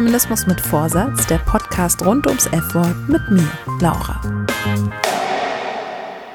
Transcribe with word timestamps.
Feminismus 0.00 0.46
mit 0.46 0.62
Vorsatz, 0.62 1.26
der 1.26 1.36
Podcast 1.36 2.06
rund 2.06 2.26
ums 2.26 2.46
F-Wort 2.46 3.06
mit 3.06 3.20
mir, 3.28 3.50
Laura. 3.80 4.18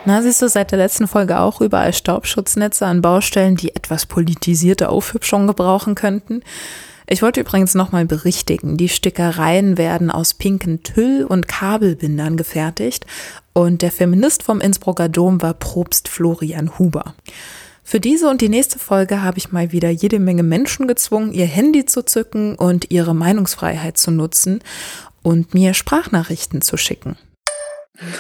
Na, 0.05 0.21
siehst 0.21 0.43
du 0.43 0.47
seit 0.47 0.70
der 0.70 0.77
letzten 0.77 1.07
Folge 1.07 1.39
auch 1.39 1.61
überall 1.61 1.91
Staubschutznetze 1.91 2.86
an 2.86 3.01
Baustellen, 3.01 3.55
die 3.55 3.75
etwas 3.75 4.05
politisierte 4.05 4.89
Aufhübschung 4.89 5.47
gebrauchen 5.47 5.96
könnten? 5.96 6.43
Ich 7.07 7.24
wollte 7.24 7.39
übrigens 7.39 7.74
nochmal 7.74 8.05
berichtigen, 8.05 8.78
die 8.78 8.88
Stickereien 8.88 9.79
werden 9.79 10.11
aus 10.11 10.36
pinken 10.36 10.83
Tüll- 10.83 11.25
und 11.25 11.47
Kabelbindern 11.47 12.38
gefertigt 12.38 13.07
und 13.54 13.82
der 13.82 13.91
Feminist 13.91 14.43
vom 14.43 14.61
Innsbrucker 14.61 15.10
Dom 15.10 15.41
war 15.41 15.55
Probst 15.55 16.07
Florian 16.07 16.77
Huber. 16.77 17.16
Für 17.88 18.00
diese 18.00 18.28
und 18.28 18.42
die 18.42 18.50
nächste 18.50 18.80
Folge 18.80 19.21
habe 19.21 19.38
ich 19.38 19.52
mal 19.52 19.71
wieder 19.71 19.92
jede 19.92 20.18
Menge 20.18 20.42
Menschen 20.42 20.88
gezwungen, 20.88 21.32
ihr 21.34 21.46
Handy 21.46 21.86
zu 21.86 22.04
zücken 22.04 22.56
und 22.56 22.89
ihre 22.89 23.14
Meinungsfreiheit 23.14 23.96
zu 23.96 24.10
nutzen 24.10 24.64
und 25.21 25.54
mir 25.54 25.75
Sprachnachrichten 25.75 26.64
zu 26.64 26.78
schicken. 26.78 27.16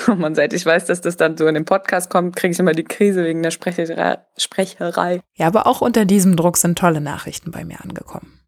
Oh 0.07 0.13
man, 0.13 0.35
seit 0.35 0.53
ich 0.53 0.63
weiß, 0.65 0.85
dass 0.85 1.01
das 1.01 1.17
dann 1.17 1.35
so 1.35 1.47
in 1.47 1.55
den 1.55 1.65
Podcast 1.65 2.11
kommt, 2.11 2.35
kriege 2.35 2.51
ich 2.51 2.59
immer 2.59 2.73
die 2.73 2.83
Krise 2.83 3.23
wegen 3.23 3.41
der 3.41 3.49
Sprecherei. 3.49 4.19
Sprecherei. 4.37 5.21
Ja, 5.33 5.47
aber 5.47 5.65
auch 5.65 5.81
unter 5.81 6.05
diesem 6.05 6.35
Druck 6.35 6.57
sind 6.57 6.77
tolle 6.77 7.01
Nachrichten 7.01 7.49
bei 7.49 7.65
mir 7.65 7.81
angekommen. 7.81 8.39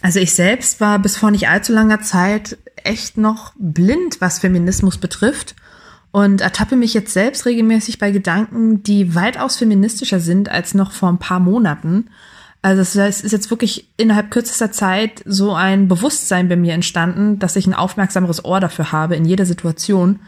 Also 0.00 0.20
ich 0.20 0.34
selbst 0.34 0.80
war 0.80 0.98
bis 0.98 1.18
vor 1.18 1.30
nicht 1.30 1.48
allzu 1.48 1.74
langer 1.74 2.00
Zeit 2.00 2.56
echt 2.76 3.18
noch 3.18 3.52
blind, 3.58 4.22
was 4.22 4.38
Feminismus 4.38 4.96
betrifft 4.96 5.54
und 6.12 6.40
ertappe 6.40 6.76
mich 6.76 6.94
jetzt 6.94 7.12
selbst 7.12 7.46
regelmäßig 7.46 7.98
bei 7.98 8.10
Gedanken, 8.10 8.82
die 8.82 9.14
weitaus 9.14 9.56
feministischer 9.56 10.20
sind 10.20 10.50
als 10.50 10.74
noch 10.74 10.92
vor 10.92 11.08
ein 11.08 11.18
paar 11.18 11.40
Monaten. 11.40 12.06
Also 12.62 12.82
es 12.82 13.22
ist 13.22 13.32
jetzt 13.32 13.50
wirklich 13.50 13.88
innerhalb 13.96 14.30
kürzester 14.30 14.70
Zeit 14.70 15.22
so 15.24 15.54
ein 15.54 15.88
Bewusstsein 15.88 16.48
bei 16.48 16.56
mir 16.56 16.74
entstanden, 16.74 17.38
dass 17.38 17.56
ich 17.56 17.66
ein 17.66 17.74
aufmerksameres 17.74 18.44
Ohr 18.44 18.60
dafür 18.60 18.92
habe 18.92 19.16
in 19.16 19.24
jeder 19.24 19.46
Situation 19.46 20.18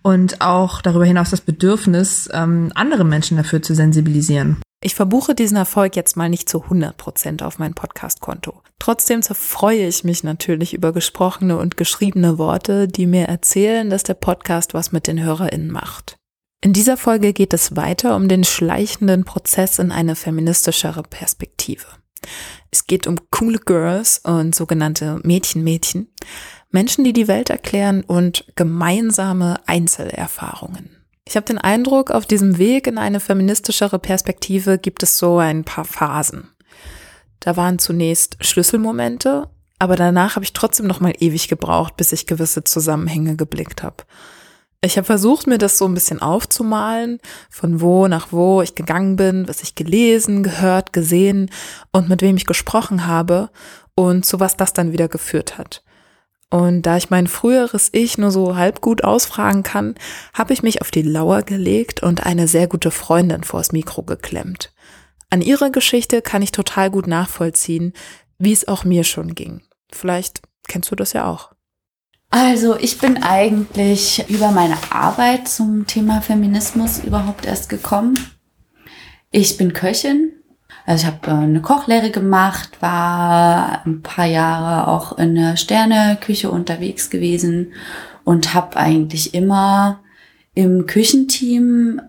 und 0.00 0.40
auch 0.40 0.80
darüber 0.80 1.04
hinaus 1.04 1.30
das 1.30 1.42
Bedürfnis, 1.42 2.30
ähm, 2.32 2.72
andere 2.74 3.04
Menschen 3.04 3.36
dafür 3.36 3.62
zu 3.62 3.74
sensibilisieren. 3.74 4.61
Ich 4.84 4.96
verbuche 4.96 5.36
diesen 5.36 5.56
Erfolg 5.56 5.94
jetzt 5.94 6.16
mal 6.16 6.28
nicht 6.28 6.48
zu 6.48 6.64
100 6.64 6.96
Prozent 6.96 7.44
auf 7.44 7.60
mein 7.60 7.72
Podcast-Konto. 7.72 8.62
Trotzdem 8.80 9.22
zerfreue 9.22 9.86
ich 9.86 10.02
mich 10.02 10.24
natürlich 10.24 10.74
über 10.74 10.92
gesprochene 10.92 11.56
und 11.56 11.76
geschriebene 11.76 12.36
Worte, 12.36 12.88
die 12.88 13.06
mir 13.06 13.26
erzählen, 13.26 13.90
dass 13.90 14.02
der 14.02 14.14
Podcast 14.14 14.74
was 14.74 14.90
mit 14.90 15.06
den 15.06 15.22
HörerInnen 15.22 15.70
macht. 15.70 16.16
In 16.64 16.72
dieser 16.72 16.96
Folge 16.96 17.32
geht 17.32 17.54
es 17.54 17.76
weiter 17.76 18.16
um 18.16 18.26
den 18.26 18.42
schleichenden 18.42 19.24
Prozess 19.24 19.78
in 19.78 19.92
eine 19.92 20.16
feministischere 20.16 21.04
Perspektive. 21.04 21.86
Es 22.72 22.88
geht 22.88 23.06
um 23.06 23.18
coole 23.30 23.60
Girls 23.60 24.18
und 24.24 24.52
sogenannte 24.52 25.20
Mädchen-Mädchen, 25.22 26.08
Menschen, 26.70 27.04
die 27.04 27.12
die 27.12 27.28
Welt 27.28 27.50
erklären 27.50 28.02
und 28.02 28.46
gemeinsame 28.56 29.60
Einzelerfahrungen. 29.66 31.01
Ich 31.26 31.36
habe 31.36 31.46
den 31.46 31.58
Eindruck, 31.58 32.10
auf 32.10 32.26
diesem 32.26 32.58
Weg 32.58 32.86
in 32.86 32.98
eine 32.98 33.20
feministischere 33.20 33.98
Perspektive 33.98 34.78
gibt 34.78 35.02
es 35.02 35.18
so 35.18 35.38
ein 35.38 35.64
paar 35.64 35.84
Phasen. 35.84 36.48
Da 37.40 37.56
waren 37.56 37.78
zunächst 37.78 38.36
Schlüsselmomente, 38.44 39.48
aber 39.78 39.96
danach 39.96 40.36
habe 40.36 40.44
ich 40.44 40.52
trotzdem 40.52 40.86
noch 40.86 41.00
mal 41.00 41.14
ewig 41.18 41.48
gebraucht, 41.48 41.96
bis 41.96 42.12
ich 42.12 42.26
gewisse 42.26 42.64
Zusammenhänge 42.64 43.36
geblickt 43.36 43.82
habe. 43.82 44.04
Ich 44.84 44.96
habe 44.96 45.04
versucht, 45.04 45.46
mir 45.46 45.58
das 45.58 45.78
so 45.78 45.86
ein 45.86 45.94
bisschen 45.94 46.20
aufzumalen, 46.20 47.20
von 47.50 47.80
wo 47.80 48.08
nach 48.08 48.32
wo 48.32 48.62
ich 48.62 48.74
gegangen 48.74 49.14
bin, 49.14 49.46
was 49.46 49.62
ich 49.62 49.76
gelesen, 49.76 50.42
gehört, 50.42 50.92
gesehen 50.92 51.50
und 51.92 52.08
mit 52.08 52.20
wem 52.20 52.36
ich 52.36 52.46
gesprochen 52.46 53.06
habe 53.06 53.50
und 53.94 54.26
zu 54.26 54.40
was 54.40 54.56
das 54.56 54.72
dann 54.72 54.90
wieder 54.90 55.06
geführt 55.06 55.56
hat. 55.56 55.84
Und 56.52 56.82
da 56.82 56.98
ich 56.98 57.08
mein 57.08 57.28
früheres 57.28 57.88
Ich 57.92 58.18
nur 58.18 58.30
so 58.30 58.56
halb 58.56 58.82
gut 58.82 59.04
ausfragen 59.04 59.62
kann, 59.62 59.94
habe 60.34 60.52
ich 60.52 60.62
mich 60.62 60.82
auf 60.82 60.90
die 60.90 61.00
Lauer 61.00 61.40
gelegt 61.40 62.02
und 62.02 62.26
eine 62.26 62.46
sehr 62.46 62.66
gute 62.66 62.90
Freundin 62.90 63.42
vors 63.42 63.72
Mikro 63.72 64.02
geklemmt. 64.02 64.70
An 65.30 65.40
ihrer 65.40 65.70
Geschichte 65.70 66.20
kann 66.20 66.42
ich 66.42 66.52
total 66.52 66.90
gut 66.90 67.06
nachvollziehen, 67.06 67.94
wie 68.36 68.52
es 68.52 68.68
auch 68.68 68.84
mir 68.84 69.02
schon 69.02 69.34
ging. 69.34 69.62
Vielleicht 69.90 70.42
kennst 70.68 70.90
du 70.90 70.94
das 70.94 71.14
ja 71.14 71.24
auch. 71.24 71.52
Also 72.28 72.76
ich 72.76 72.98
bin 72.98 73.22
eigentlich 73.22 74.22
über 74.28 74.50
meine 74.50 74.76
Arbeit 74.90 75.48
zum 75.48 75.86
Thema 75.86 76.20
Feminismus 76.20 76.98
überhaupt 76.98 77.46
erst 77.46 77.70
gekommen. 77.70 78.18
Ich 79.30 79.56
bin 79.56 79.72
Köchin 79.72 80.34
also 80.86 81.06
ich 81.06 81.06
habe 81.06 81.30
äh, 81.30 81.44
eine 81.44 81.62
Kochlehre 81.62 82.10
gemacht, 82.10 82.80
war 82.80 83.84
ein 83.86 84.02
paar 84.02 84.26
Jahre 84.26 84.88
auch 84.88 85.18
in 85.18 85.34
der 85.34 85.56
Sterneküche 85.56 86.50
unterwegs 86.50 87.10
gewesen 87.10 87.72
und 88.24 88.54
habe 88.54 88.76
eigentlich 88.76 89.34
immer 89.34 90.00
im 90.54 90.86
Küchenteam 90.86 92.00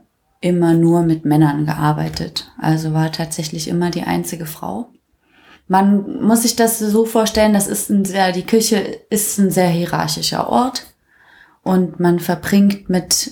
immer 0.41 0.73
nur 0.73 1.03
mit 1.03 1.23
Männern 1.23 1.65
gearbeitet. 1.65 2.51
Also 2.59 2.93
war 2.93 3.11
tatsächlich 3.11 3.67
immer 3.67 3.91
die 3.91 4.03
einzige 4.03 4.45
Frau. 4.45 4.89
Man 5.67 6.21
muss 6.21 6.41
sich 6.41 6.57
das 6.57 6.79
so 6.79 7.05
vorstellen, 7.05 7.53
das 7.53 7.67
ist 7.67 7.89
ein 7.89 8.03
sehr, 8.03 8.33
die 8.33 8.45
Küche 8.45 8.77
ist 9.09 9.37
ein 9.37 9.49
sehr 9.49 9.69
hierarchischer 9.69 10.49
Ort 10.49 10.87
und 11.61 12.01
man 12.01 12.19
verbringt 12.19 12.89
mit 12.89 13.31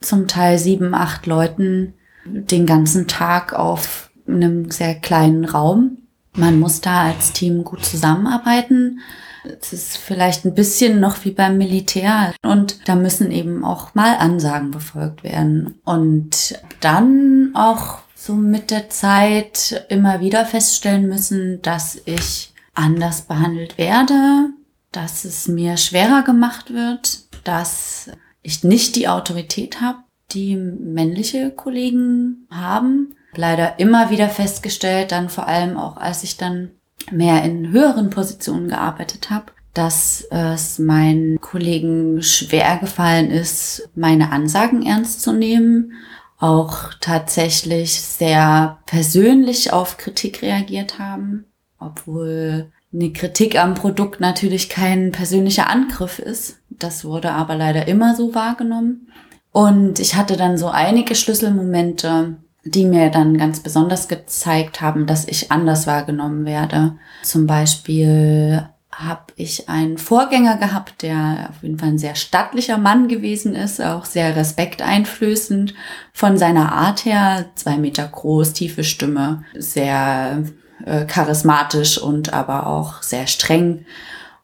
zum 0.00 0.28
Teil 0.28 0.58
sieben, 0.58 0.94
acht 0.94 1.26
Leuten 1.26 1.94
den 2.24 2.66
ganzen 2.66 3.08
Tag 3.08 3.52
auf 3.52 4.11
einem 4.34 4.70
sehr 4.70 4.94
kleinen 4.94 5.44
Raum. 5.44 5.98
Man 6.34 6.58
muss 6.58 6.80
da 6.80 7.04
als 7.04 7.32
Team 7.32 7.64
gut 7.64 7.84
zusammenarbeiten. 7.84 9.00
Es 9.60 9.72
ist 9.72 9.96
vielleicht 9.96 10.44
ein 10.44 10.54
bisschen 10.54 11.00
noch 11.00 11.24
wie 11.24 11.32
beim 11.32 11.58
Militär 11.58 12.32
und 12.42 12.88
da 12.88 12.94
müssen 12.94 13.30
eben 13.30 13.64
auch 13.64 13.94
mal 13.94 14.16
Ansagen 14.16 14.70
befolgt 14.70 15.24
werden. 15.24 15.80
Und 15.84 16.58
dann 16.80 17.50
auch 17.54 17.98
so 18.14 18.34
mit 18.34 18.70
der 18.70 18.88
Zeit 18.88 19.84
immer 19.88 20.20
wieder 20.20 20.46
feststellen 20.46 21.08
müssen, 21.08 21.60
dass 21.62 22.00
ich 22.04 22.52
anders 22.74 23.22
behandelt 23.22 23.78
werde, 23.78 24.50
dass 24.92 25.24
es 25.24 25.48
mir 25.48 25.76
schwerer 25.76 26.22
gemacht 26.22 26.72
wird, 26.72 27.24
dass 27.44 28.10
ich 28.42 28.62
nicht 28.62 28.94
die 28.94 29.08
Autorität 29.08 29.80
habe, 29.80 29.98
die 30.30 30.56
männliche 30.56 31.50
Kollegen 31.50 32.46
haben 32.50 33.16
leider 33.34 33.78
immer 33.78 34.10
wieder 34.10 34.28
festgestellt, 34.28 35.12
dann 35.12 35.28
vor 35.28 35.46
allem 35.46 35.76
auch 35.76 35.96
als 35.96 36.22
ich 36.22 36.36
dann 36.36 36.72
mehr 37.10 37.42
in 37.42 37.70
höheren 37.70 38.10
Positionen 38.10 38.68
gearbeitet 38.68 39.30
habe, 39.30 39.46
dass 39.74 40.26
es 40.30 40.78
meinen 40.78 41.40
Kollegen 41.40 42.22
schwer 42.22 42.76
gefallen 42.76 43.30
ist, 43.30 43.88
meine 43.94 44.30
Ansagen 44.30 44.84
ernst 44.84 45.22
zu 45.22 45.32
nehmen, 45.32 45.92
auch 46.38 46.90
tatsächlich 47.00 48.00
sehr 48.00 48.78
persönlich 48.86 49.72
auf 49.72 49.96
Kritik 49.96 50.42
reagiert 50.42 50.98
haben, 50.98 51.46
obwohl 51.78 52.70
eine 52.92 53.12
Kritik 53.12 53.58
am 53.58 53.74
Produkt 53.74 54.20
natürlich 54.20 54.68
kein 54.68 55.12
persönlicher 55.12 55.70
Angriff 55.70 56.18
ist. 56.18 56.58
Das 56.68 57.04
wurde 57.04 57.30
aber 57.30 57.54
leider 57.54 57.88
immer 57.88 58.14
so 58.14 58.34
wahrgenommen. 58.34 59.08
Und 59.52 59.98
ich 60.00 60.14
hatte 60.14 60.36
dann 60.36 60.58
so 60.58 60.68
einige 60.68 61.14
Schlüsselmomente, 61.14 62.36
die 62.64 62.84
mir 62.84 63.10
dann 63.10 63.38
ganz 63.38 63.60
besonders 63.60 64.08
gezeigt 64.08 64.80
haben, 64.80 65.06
dass 65.06 65.26
ich 65.26 65.50
anders 65.50 65.86
wahrgenommen 65.86 66.44
werde. 66.44 66.96
Zum 67.22 67.46
Beispiel 67.46 68.68
habe 68.92 69.32
ich 69.36 69.68
einen 69.68 69.96
Vorgänger 69.98 70.58
gehabt, 70.58 71.02
der 71.02 71.48
auf 71.50 71.62
jeden 71.62 71.78
Fall 71.78 71.90
ein 71.90 71.98
sehr 71.98 72.14
stattlicher 72.14 72.78
Mann 72.78 73.08
gewesen 73.08 73.54
ist, 73.54 73.80
auch 73.80 74.04
sehr 74.04 74.36
respekteinflößend 74.36 75.74
von 76.12 76.36
seiner 76.36 76.72
Art 76.72 77.04
her, 77.04 77.46
zwei 77.54 77.78
Meter 77.78 78.06
groß, 78.06 78.52
tiefe 78.52 78.84
Stimme, 78.84 79.44
sehr 79.56 80.44
äh, 80.84 81.06
charismatisch 81.06 81.98
und 81.98 82.32
aber 82.34 82.66
auch 82.66 83.02
sehr 83.02 83.26
streng. 83.26 83.86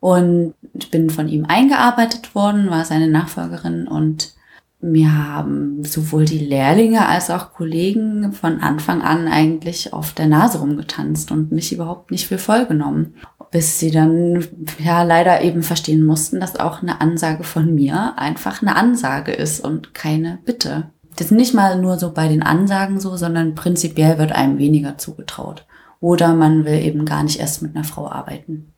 Und 0.01 0.55
ich 0.73 0.91
bin 0.91 1.11
von 1.11 1.29
ihm 1.29 1.45
eingearbeitet 1.45 2.35
worden, 2.35 2.71
war 2.71 2.85
seine 2.85 3.09
Nachfolgerin 3.09 3.87
und 3.87 4.33
mir 4.81 5.13
haben 5.13 5.85
sowohl 5.85 6.25
die 6.25 6.39
Lehrlinge 6.39 7.07
als 7.07 7.31
auch 7.31 7.53
Kollegen 7.53 8.33
von 8.33 8.61
Anfang 8.61 9.03
an 9.03 9.27
eigentlich 9.27 9.93
auf 9.93 10.13
der 10.13 10.29
Nase 10.29 10.59
rumgetanzt 10.59 11.33
und 11.33 11.51
mich 11.51 11.73
überhaupt 11.73 12.11
nicht 12.13 12.29
für 12.29 12.39
voll 12.39 12.67
genommen. 12.67 13.15
Bis 13.51 13.81
sie 13.81 13.91
dann 13.91 14.47
ja 14.79 15.03
leider 15.03 15.43
eben 15.43 15.63
verstehen 15.63 16.05
mussten, 16.05 16.39
dass 16.39 16.61
auch 16.61 16.83
eine 16.83 17.01
Ansage 17.01 17.45
von 17.45 17.75
mir 17.75 18.15
einfach 18.19 18.63
eine 18.63 18.77
Ansage 18.77 19.33
ist 19.33 19.65
und 19.65 19.95
keine 19.95 20.39
Bitte. 20.45 20.91
Das 21.17 21.27
ist 21.27 21.33
nicht 21.33 21.55
mal 21.55 21.81
nur 21.81 21.99
so 21.99 22.13
bei 22.13 22.29
den 22.29 22.43
Ansagen 22.45 23.01
so, 23.01 23.17
sondern 23.17 23.57
prinzipiell 23.57 24.19
wird 24.19 24.33
einem 24.33 24.59
weniger 24.59 24.99
zugetraut. 24.99 25.67
Oder 25.99 26.35
man 26.35 26.65
will 26.65 26.79
eben 26.81 27.05
gar 27.05 27.25
nicht 27.25 27.41
erst 27.41 27.63
mit 27.63 27.75
einer 27.75 27.85
Frau 27.85 28.09
arbeiten. 28.09 28.73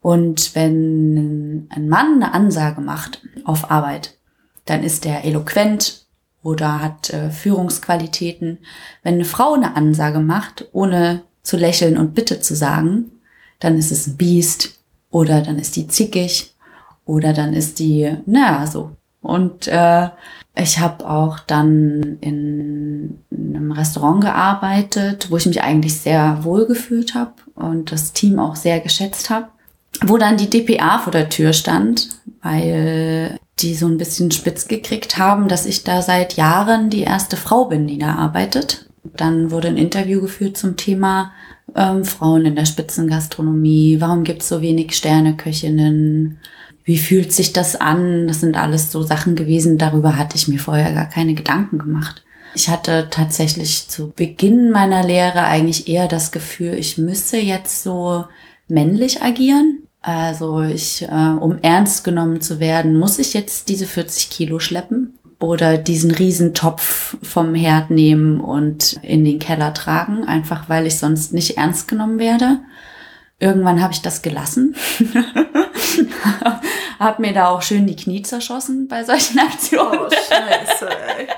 Und 0.00 0.54
wenn 0.54 1.66
ein 1.70 1.88
Mann 1.88 2.22
eine 2.22 2.32
Ansage 2.32 2.80
macht 2.80 3.22
auf 3.44 3.70
Arbeit, 3.70 4.16
dann 4.64 4.82
ist 4.82 5.06
er 5.06 5.24
eloquent 5.24 6.04
oder 6.42 6.80
hat 6.80 7.10
äh, 7.10 7.30
Führungsqualitäten. 7.30 8.58
Wenn 9.02 9.14
eine 9.14 9.24
Frau 9.24 9.54
eine 9.54 9.76
Ansage 9.76 10.20
macht, 10.20 10.66
ohne 10.72 11.22
zu 11.42 11.56
lächeln 11.56 11.96
und 11.98 12.14
Bitte 12.14 12.40
zu 12.40 12.54
sagen, 12.54 13.10
dann 13.60 13.78
ist 13.78 13.92
es 13.92 14.06
ein 14.06 14.16
Biest 14.16 14.78
oder 15.10 15.40
dann 15.40 15.58
ist 15.58 15.76
die 15.76 15.88
zickig 15.88 16.54
oder 17.04 17.32
dann 17.32 17.52
ist 17.54 17.78
die, 17.78 18.16
naja, 18.26 18.66
so. 18.66 18.90
Und 19.20 19.68
äh, 19.68 20.08
ich 20.54 20.78
habe 20.78 21.08
auch 21.08 21.38
dann 21.40 22.18
in 22.20 23.18
einem 23.32 23.72
Restaurant 23.72 24.22
gearbeitet, 24.22 25.30
wo 25.30 25.36
ich 25.38 25.46
mich 25.46 25.62
eigentlich 25.62 25.98
sehr 25.98 26.44
wohl 26.44 26.66
gefühlt 26.66 27.14
habe 27.14 27.32
und 27.54 27.90
das 27.90 28.12
Team 28.12 28.38
auch 28.38 28.54
sehr 28.54 28.80
geschätzt 28.80 29.30
habe. 29.30 29.48
Wo 30.04 30.18
dann 30.18 30.36
die 30.36 30.50
DPA 30.50 30.98
vor 30.98 31.12
der 31.12 31.28
Tür 31.28 31.52
stand, 31.52 32.08
weil 32.42 33.38
die 33.60 33.74
so 33.74 33.86
ein 33.86 33.98
bisschen 33.98 34.30
spitz 34.30 34.68
gekriegt 34.68 35.18
haben, 35.18 35.48
dass 35.48 35.66
ich 35.66 35.84
da 35.84 36.02
seit 36.02 36.34
Jahren 36.34 36.90
die 36.90 37.02
erste 37.02 37.36
Frau 37.36 37.66
bin, 37.66 37.86
die 37.86 37.98
da 37.98 38.14
arbeitet. 38.14 38.88
Dann 39.04 39.50
wurde 39.50 39.68
ein 39.68 39.76
Interview 39.76 40.20
geführt 40.20 40.56
zum 40.56 40.76
Thema 40.76 41.32
ähm, 41.74 42.04
Frauen 42.04 42.46
in 42.46 42.56
der 42.56 42.66
Spitzengastronomie. 42.66 44.00
Warum 44.00 44.24
gibt 44.24 44.42
es 44.42 44.48
so 44.48 44.60
wenig 44.60 44.94
Sterneköchinnen? 44.94 46.38
Wie 46.84 46.98
fühlt 46.98 47.32
sich 47.32 47.52
das 47.52 47.76
an? 47.76 48.28
Das 48.28 48.40
sind 48.40 48.56
alles 48.56 48.90
so 48.92 49.02
Sachen 49.02 49.36
gewesen, 49.36 49.78
darüber 49.78 50.16
hatte 50.16 50.36
ich 50.36 50.48
mir 50.48 50.58
vorher 50.58 50.92
gar 50.92 51.08
keine 51.08 51.34
Gedanken 51.34 51.78
gemacht. 51.78 52.22
Ich 52.54 52.68
hatte 52.68 53.08
tatsächlich 53.10 53.88
zu 53.88 54.12
Beginn 54.14 54.70
meiner 54.70 55.02
Lehre 55.02 55.42
eigentlich 55.42 55.88
eher 55.88 56.06
das 56.06 56.30
Gefühl, 56.30 56.74
ich 56.74 56.98
müsse 56.98 57.38
jetzt 57.38 57.82
so 57.82 58.26
männlich 58.68 59.22
agieren. 59.22 59.88
Also 60.06 60.60
ich, 60.60 61.00
äh, 61.00 61.06
um 61.40 61.58
ernst 61.62 62.04
genommen 62.04 62.42
zu 62.42 62.60
werden, 62.60 62.98
muss 62.98 63.18
ich 63.18 63.32
jetzt 63.32 63.70
diese 63.70 63.86
40 63.86 64.28
Kilo 64.28 64.58
schleppen 64.58 65.18
oder 65.40 65.78
diesen 65.78 66.10
Riesentopf 66.10 67.16
vom 67.22 67.54
Herd 67.54 67.88
nehmen 67.88 68.38
und 68.38 68.98
in 69.00 69.24
den 69.24 69.38
Keller 69.38 69.72
tragen, 69.72 70.24
einfach 70.24 70.68
weil 70.68 70.86
ich 70.86 70.98
sonst 70.98 71.32
nicht 71.32 71.56
ernst 71.56 71.88
genommen 71.88 72.18
werde. 72.18 72.60
Irgendwann 73.40 73.80
habe 73.80 73.94
ich 73.94 74.02
das 74.02 74.20
gelassen. 74.20 74.76
hab 76.98 77.18
mir 77.18 77.32
da 77.32 77.48
auch 77.48 77.62
schön 77.62 77.86
die 77.86 77.96
Knie 77.96 78.20
zerschossen 78.20 78.88
bei 78.88 79.04
solchen 79.04 79.38
Aktionen. 79.38 80.00
Oh, 80.00 80.10
scheiße, 80.10 80.86
ey. 81.16 81.28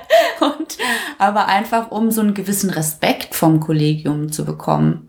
Und, 0.45 0.77
aber 1.17 1.47
einfach, 1.47 1.89
um 1.91 2.11
so 2.11 2.19
einen 2.19 2.33
gewissen 2.33 2.69
Respekt 2.69 3.33
vom 3.33 3.61
Kollegium 3.61 4.29
zu 4.29 4.43
bekommen. 4.43 5.06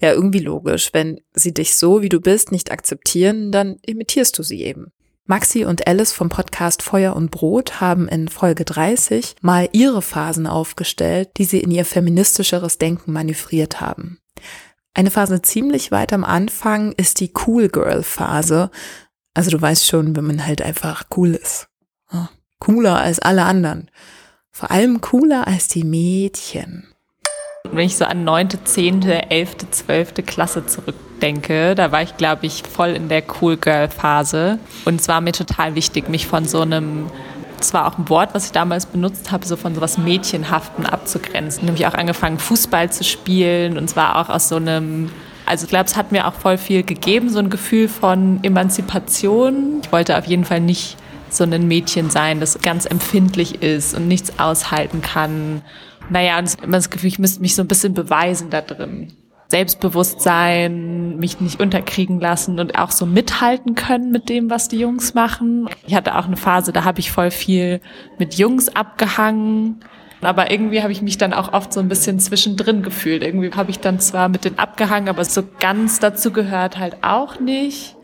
Ja, 0.00 0.12
irgendwie 0.12 0.40
logisch. 0.40 0.90
Wenn 0.92 1.20
sie 1.32 1.52
dich 1.52 1.76
so, 1.76 2.02
wie 2.02 2.08
du 2.08 2.20
bist, 2.20 2.52
nicht 2.52 2.70
akzeptieren, 2.70 3.50
dann 3.50 3.76
imitierst 3.84 4.38
du 4.38 4.42
sie 4.42 4.62
eben. 4.62 4.92
Maxi 5.26 5.64
und 5.64 5.86
Alice 5.86 6.12
vom 6.12 6.30
Podcast 6.30 6.82
Feuer 6.82 7.14
und 7.14 7.30
Brot 7.30 7.82
haben 7.82 8.08
in 8.08 8.28
Folge 8.28 8.64
30 8.64 9.36
mal 9.42 9.68
ihre 9.72 10.00
Phasen 10.00 10.46
aufgestellt, 10.46 11.30
die 11.36 11.44
sie 11.44 11.60
in 11.60 11.70
ihr 11.70 11.84
feministischeres 11.84 12.78
Denken 12.78 13.12
manövriert 13.12 13.80
haben. 13.80 14.20
Eine 14.94 15.10
Phase 15.10 15.42
ziemlich 15.42 15.92
weit 15.92 16.12
am 16.12 16.24
Anfang 16.24 16.92
ist 16.92 17.20
die 17.20 17.32
Cool 17.46 17.68
Girl 17.68 18.02
Phase. 18.02 18.70
Also 19.34 19.50
du 19.50 19.60
weißt 19.60 19.86
schon, 19.86 20.16
wenn 20.16 20.24
man 20.24 20.46
halt 20.46 20.62
einfach 20.62 21.04
cool 21.16 21.34
ist. 21.34 21.68
Cooler 22.58 22.98
als 22.98 23.18
alle 23.18 23.44
anderen. 23.44 23.90
Vor 24.50 24.70
allem 24.70 25.00
cooler 25.00 25.46
als 25.46 25.68
die 25.68 25.84
Mädchen. 25.84 26.92
Wenn 27.64 27.86
ich 27.86 27.96
so 27.96 28.04
an 28.04 28.24
neunte, 28.24 28.62
zehnte, 28.64 29.30
elfte, 29.30 29.70
zwölfte 29.70 30.22
Klasse 30.22 30.66
zurückdenke, 30.66 31.74
da 31.74 31.92
war 31.92 32.02
ich, 32.02 32.16
glaube 32.16 32.46
ich, 32.46 32.62
voll 32.62 32.90
in 32.90 33.08
der 33.08 33.22
Cool 33.40 33.56
Girl 33.56 33.88
Phase. 33.88 34.58
Und 34.84 35.00
es 35.00 35.08
war 35.08 35.20
mir 35.20 35.32
total 35.32 35.74
wichtig, 35.74 36.08
mich 36.08 36.26
von 36.26 36.44
so 36.46 36.60
einem 36.60 37.10
das 37.58 37.74
war 37.74 37.86
auch 37.86 37.98
ein 37.98 38.08
Wort, 38.08 38.34
was 38.34 38.46
ich 38.46 38.52
damals 38.52 38.86
benutzt 38.86 39.32
habe, 39.32 39.44
so 39.44 39.56
von 39.56 39.74
so 39.74 39.80
was 39.80 39.98
Mädchenhaften 39.98 40.86
abzugrenzen. 40.86 41.64
Nämlich 41.64 41.86
auch 41.86 41.94
angefangen, 41.94 42.38
Fußball 42.38 42.90
zu 42.90 43.02
spielen 43.02 43.76
und 43.76 43.90
zwar 43.90 44.16
auch 44.16 44.28
aus 44.28 44.48
so 44.48 44.56
einem, 44.56 45.10
also 45.44 45.64
ich 45.64 45.68
glaube, 45.68 45.86
es 45.86 45.96
hat 45.96 46.12
mir 46.12 46.26
auch 46.28 46.34
voll 46.34 46.56
viel 46.56 46.84
gegeben, 46.84 47.28
so 47.30 47.40
ein 47.40 47.50
Gefühl 47.50 47.88
von 47.88 48.38
Emanzipation. 48.44 49.80
Ich 49.82 49.90
wollte 49.90 50.16
auf 50.16 50.26
jeden 50.26 50.44
Fall 50.44 50.60
nicht 50.60 50.96
so 51.30 51.44
ein 51.44 51.68
Mädchen 51.68 52.10
sein, 52.10 52.40
das 52.40 52.60
ganz 52.60 52.86
empfindlich 52.86 53.62
ist 53.62 53.94
und 53.94 54.08
nichts 54.08 54.38
aushalten 54.38 55.02
kann 55.02 55.62
naja, 56.10 56.38
und 56.38 56.48
ich 56.48 56.52
habe 56.52 56.64
immer 56.64 56.76
das 56.76 56.90
Gefühl, 56.90 57.08
ich 57.08 57.18
müsste 57.18 57.40
mich 57.40 57.54
so 57.54 57.62
ein 57.62 57.68
bisschen 57.68 57.94
beweisen 57.94 58.50
da 58.50 58.60
drin. 58.60 59.12
Selbstbewusstsein, 59.48 61.16
mich 61.16 61.40
nicht 61.40 61.58
unterkriegen 61.58 62.20
lassen 62.20 62.60
und 62.60 62.78
auch 62.78 62.90
so 62.90 63.06
mithalten 63.06 63.74
können 63.74 64.10
mit 64.10 64.28
dem, 64.28 64.50
was 64.50 64.68
die 64.68 64.78
Jungs 64.78 65.14
machen. 65.14 65.70
Ich 65.86 65.94
hatte 65.94 66.16
auch 66.16 66.26
eine 66.26 66.36
Phase, 66.36 66.72
da 66.72 66.84
habe 66.84 67.00
ich 67.00 67.10
voll 67.10 67.30
viel 67.30 67.80
mit 68.18 68.34
Jungs 68.34 68.68
abgehangen. 68.68 69.80
Aber 70.20 70.50
irgendwie 70.50 70.82
habe 70.82 70.92
ich 70.92 71.00
mich 71.00 71.16
dann 71.16 71.32
auch 71.32 71.52
oft 71.52 71.72
so 71.72 71.80
ein 71.80 71.88
bisschen 71.88 72.18
zwischendrin 72.18 72.82
gefühlt. 72.82 73.22
Irgendwie 73.22 73.52
habe 73.52 73.70
ich 73.70 73.78
dann 73.78 74.00
zwar 74.00 74.28
mit 74.28 74.44
denen 74.44 74.58
abgehangen, 74.58 75.08
aber 75.08 75.24
so 75.24 75.42
ganz 75.60 76.00
dazu 76.00 76.32
gehört 76.32 76.78
halt 76.78 76.98
auch 77.02 77.40
nicht. 77.40 77.96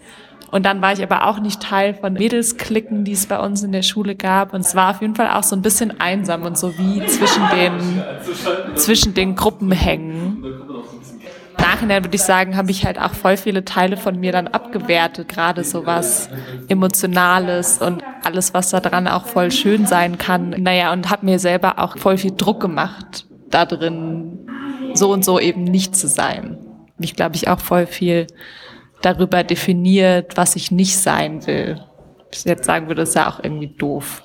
Und 0.54 0.64
dann 0.64 0.80
war 0.80 0.92
ich 0.92 1.02
aber 1.02 1.26
auch 1.26 1.40
nicht 1.40 1.60
Teil 1.60 1.94
von 1.94 2.12
Mädelsklicken, 2.12 3.02
die 3.04 3.10
es 3.10 3.26
bei 3.26 3.40
uns 3.40 3.64
in 3.64 3.72
der 3.72 3.82
Schule 3.82 4.14
gab. 4.14 4.54
Und 4.54 4.60
es 4.60 4.76
war 4.76 4.90
auf 4.92 5.00
jeden 5.00 5.16
Fall 5.16 5.30
auch 5.30 5.42
so 5.42 5.56
ein 5.56 5.62
bisschen 5.62 6.00
einsam 6.00 6.42
und 6.42 6.56
so 6.56 6.78
wie 6.78 7.04
zwischen 7.06 7.42
den, 7.52 8.04
zwischen 8.76 9.14
den 9.14 9.34
Gruppen 9.34 9.72
hängen. 9.72 10.44
Nachhinein 11.58 12.04
würde 12.04 12.14
ich 12.14 12.22
sagen, 12.22 12.56
habe 12.56 12.70
ich 12.70 12.86
halt 12.86 13.00
auch 13.00 13.14
voll 13.14 13.36
viele 13.36 13.64
Teile 13.64 13.96
von 13.96 14.20
mir 14.20 14.30
dann 14.30 14.46
abgewertet, 14.46 15.28
gerade 15.28 15.64
so 15.64 15.86
was 15.86 16.30
Emotionales 16.68 17.78
und 17.78 18.04
alles, 18.22 18.54
was 18.54 18.70
da 18.70 18.78
dran 18.78 19.08
auch 19.08 19.26
voll 19.26 19.50
schön 19.50 19.86
sein 19.86 20.18
kann. 20.18 20.50
Naja, 20.50 20.92
und 20.92 21.10
habe 21.10 21.26
mir 21.26 21.40
selber 21.40 21.80
auch 21.80 21.98
voll 21.98 22.16
viel 22.16 22.36
Druck 22.36 22.60
gemacht, 22.60 23.26
da 23.50 23.66
drin 23.66 24.46
so 24.92 25.12
und 25.12 25.24
so 25.24 25.40
eben 25.40 25.64
nicht 25.64 25.96
zu 25.96 26.06
sein. 26.06 26.58
Mich, 26.96 27.16
glaube 27.16 27.34
ich, 27.34 27.48
auch 27.48 27.58
voll 27.58 27.86
viel 27.86 28.28
darüber 29.04 29.44
definiert, 29.44 30.36
was 30.36 30.56
ich 30.56 30.70
nicht 30.70 30.96
sein 30.96 31.46
will. 31.46 31.80
Ich 32.32 32.44
jetzt 32.44 32.64
sagen 32.64 32.88
würde, 32.88 33.02
ist 33.02 33.14
ja 33.14 33.28
auch 33.28 33.42
irgendwie 33.42 33.68
doof. 33.68 34.22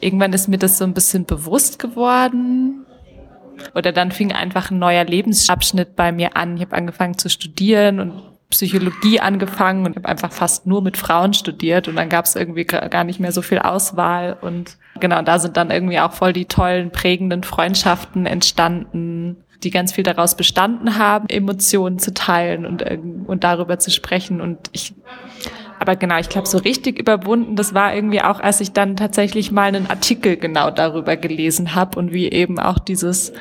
Irgendwann 0.00 0.32
ist 0.32 0.48
mir 0.48 0.58
das 0.58 0.78
so 0.78 0.84
ein 0.84 0.94
bisschen 0.94 1.24
bewusst 1.24 1.78
geworden. 1.78 2.84
Oder 3.74 3.92
dann 3.92 4.10
fing 4.10 4.32
einfach 4.32 4.70
ein 4.70 4.78
neuer 4.78 5.04
Lebensabschnitt 5.04 5.94
bei 5.94 6.10
mir 6.10 6.36
an. 6.36 6.56
Ich 6.56 6.62
habe 6.62 6.76
angefangen 6.76 7.18
zu 7.18 7.28
studieren 7.28 8.00
und 8.00 8.22
Psychologie 8.50 9.20
angefangen 9.20 9.86
und 9.86 9.96
habe 9.96 10.08
einfach 10.08 10.30
fast 10.30 10.66
nur 10.66 10.82
mit 10.82 10.96
Frauen 10.96 11.34
studiert 11.34 11.88
und 11.88 11.96
dann 11.96 12.08
gab 12.08 12.26
es 12.26 12.36
irgendwie 12.36 12.64
gar 12.64 13.02
nicht 13.02 13.18
mehr 13.18 13.32
so 13.32 13.40
viel 13.40 13.58
Auswahl 13.58 14.36
und 14.40 14.76
genau 15.00 15.22
da 15.22 15.38
sind 15.38 15.56
dann 15.56 15.70
irgendwie 15.70 15.98
auch 15.98 16.12
voll 16.12 16.34
die 16.34 16.44
tollen 16.44 16.90
prägenden 16.90 17.44
Freundschaften 17.44 18.26
entstanden 18.26 19.38
die 19.64 19.70
ganz 19.70 19.92
viel 19.92 20.04
daraus 20.04 20.36
bestanden 20.36 20.98
haben, 20.98 21.28
Emotionen 21.28 21.98
zu 21.98 22.12
teilen 22.14 22.66
und, 22.66 22.84
und 23.26 23.44
darüber 23.44 23.78
zu 23.78 23.90
sprechen. 23.90 24.40
Und 24.40 24.58
ich, 24.72 24.94
aber 25.78 25.96
genau, 25.96 26.18
ich 26.18 26.28
glaube, 26.28 26.48
so 26.48 26.58
richtig 26.58 26.98
überwunden, 26.98 27.56
das 27.56 27.74
war 27.74 27.94
irgendwie 27.94 28.22
auch, 28.22 28.40
als 28.40 28.60
ich 28.60 28.72
dann 28.72 28.96
tatsächlich 28.96 29.50
mal 29.50 29.68
einen 29.68 29.88
Artikel 29.88 30.36
genau 30.36 30.70
darüber 30.70 31.16
gelesen 31.16 31.74
habe 31.74 31.98
und 31.98 32.12
wie 32.12 32.30
eben 32.30 32.58
auch 32.58 32.78
dieses 32.78 33.32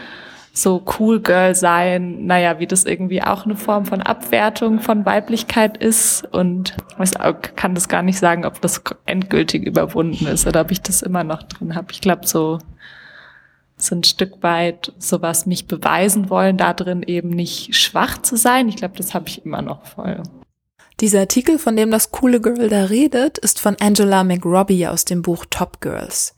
so 0.54 0.84
cool 1.00 1.22
Girl 1.22 1.56
sein, 1.56 2.26
naja, 2.26 2.60
wie 2.60 2.68
das 2.68 2.84
irgendwie 2.84 3.24
auch 3.24 3.46
eine 3.46 3.56
Form 3.56 3.86
von 3.86 4.02
Abwertung 4.02 4.80
von 4.80 5.06
Weiblichkeit 5.06 5.78
ist 5.78 6.28
und 6.34 6.76
ich 7.02 7.12
kann 7.56 7.74
das 7.74 7.88
gar 7.88 8.02
nicht 8.02 8.20
sagen, 8.20 8.46
ob 8.46 8.60
das 8.60 8.84
endgültig 9.06 9.66
überwunden 9.66 10.28
ist 10.28 10.46
oder 10.48 10.62
ob 10.62 10.72
ich 10.72 10.82
das 10.82 11.02
immer 11.02 11.24
noch 11.24 11.44
drin 11.44 11.74
habe. 11.74 11.88
Ich 11.92 12.02
glaube, 12.02 12.28
so 12.28 12.60
so 13.84 13.96
ein 13.96 14.04
Stück 14.04 14.42
weit 14.42 14.94
sowas 15.00 15.46
mich 15.46 15.68
beweisen 15.68 16.30
wollen, 16.30 16.58
da 16.58 16.74
drin 16.74 17.04
eben 17.04 17.30
nicht 17.30 17.76
schwach 17.76 18.22
zu 18.22 18.38
sein. 18.38 18.70
Ich 18.70 18.76
glaube, 18.76 18.96
das 18.98 19.14
habe 19.14 19.28
ich 19.28 19.46
immer 19.46 19.62
noch 19.62 19.86
voll. 19.86 20.24
Dieser 21.00 21.22
Artikel, 21.22 21.58
von 21.58 21.76
dem 21.76 21.90
das 21.90 22.12
coole 22.12 22.40
Girl 22.40 22.70
da 22.70 22.86
redet, 22.86 23.40
ist 23.40 23.60
von 23.60 23.76
Angela 23.80 24.24
McRobbie 24.24 24.88
aus 24.88 25.06
dem 25.06 25.24
Buch 25.24 25.46
Top 25.50 25.82
Girls. 25.82 26.36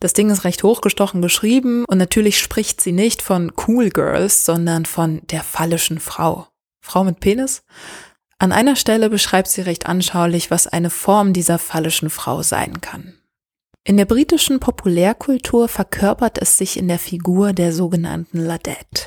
Das 0.00 0.12
Ding 0.12 0.30
ist 0.30 0.44
recht 0.44 0.62
hochgestochen 0.62 1.20
geschrieben 1.20 1.84
und 1.88 1.98
natürlich 1.98 2.38
spricht 2.38 2.80
sie 2.80 2.92
nicht 2.92 3.20
von 3.20 3.52
Cool 3.66 3.90
Girls, 3.90 4.44
sondern 4.44 4.86
von 4.86 5.20
der 5.30 5.42
phallischen 5.42 5.98
Frau. 5.98 6.46
Frau 6.80 7.04
mit 7.04 7.20
Penis? 7.20 7.62
An 8.38 8.52
einer 8.52 8.76
Stelle 8.76 9.10
beschreibt 9.10 9.48
sie 9.48 9.62
recht 9.62 9.86
anschaulich, 9.86 10.50
was 10.50 10.68
eine 10.68 10.90
Form 10.90 11.32
dieser 11.32 11.58
phallischen 11.58 12.08
Frau 12.08 12.42
sein 12.42 12.80
kann. 12.80 13.17
In 13.88 13.96
der 13.96 14.04
britischen 14.04 14.60
Populärkultur 14.60 15.66
verkörpert 15.66 16.36
es 16.36 16.58
sich 16.58 16.76
in 16.76 16.88
der 16.88 16.98
Figur 16.98 17.54
der 17.54 17.72
sogenannten 17.72 18.36
Ladette. 18.36 19.06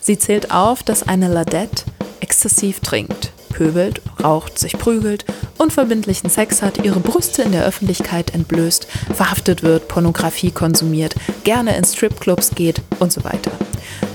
Sie 0.00 0.16
zählt 0.16 0.52
auf, 0.52 0.84
dass 0.84 1.08
eine 1.08 1.26
Ladette 1.26 1.82
exzessiv 2.20 2.78
trinkt, 2.78 3.32
pöbelt, 3.48 4.00
raucht, 4.22 4.60
sich 4.60 4.78
prügelt, 4.78 5.24
unverbindlichen 5.58 6.30
Sex 6.30 6.62
hat, 6.62 6.84
ihre 6.84 7.00
Brüste 7.00 7.42
in 7.42 7.50
der 7.50 7.64
Öffentlichkeit 7.64 8.32
entblößt, 8.32 8.86
verhaftet 9.12 9.64
wird, 9.64 9.88
Pornografie 9.88 10.52
konsumiert, 10.52 11.16
gerne 11.42 11.76
in 11.76 11.82
Stripclubs 11.82 12.50
geht 12.54 12.80
und 13.00 13.12
so 13.12 13.24
weiter. 13.24 13.50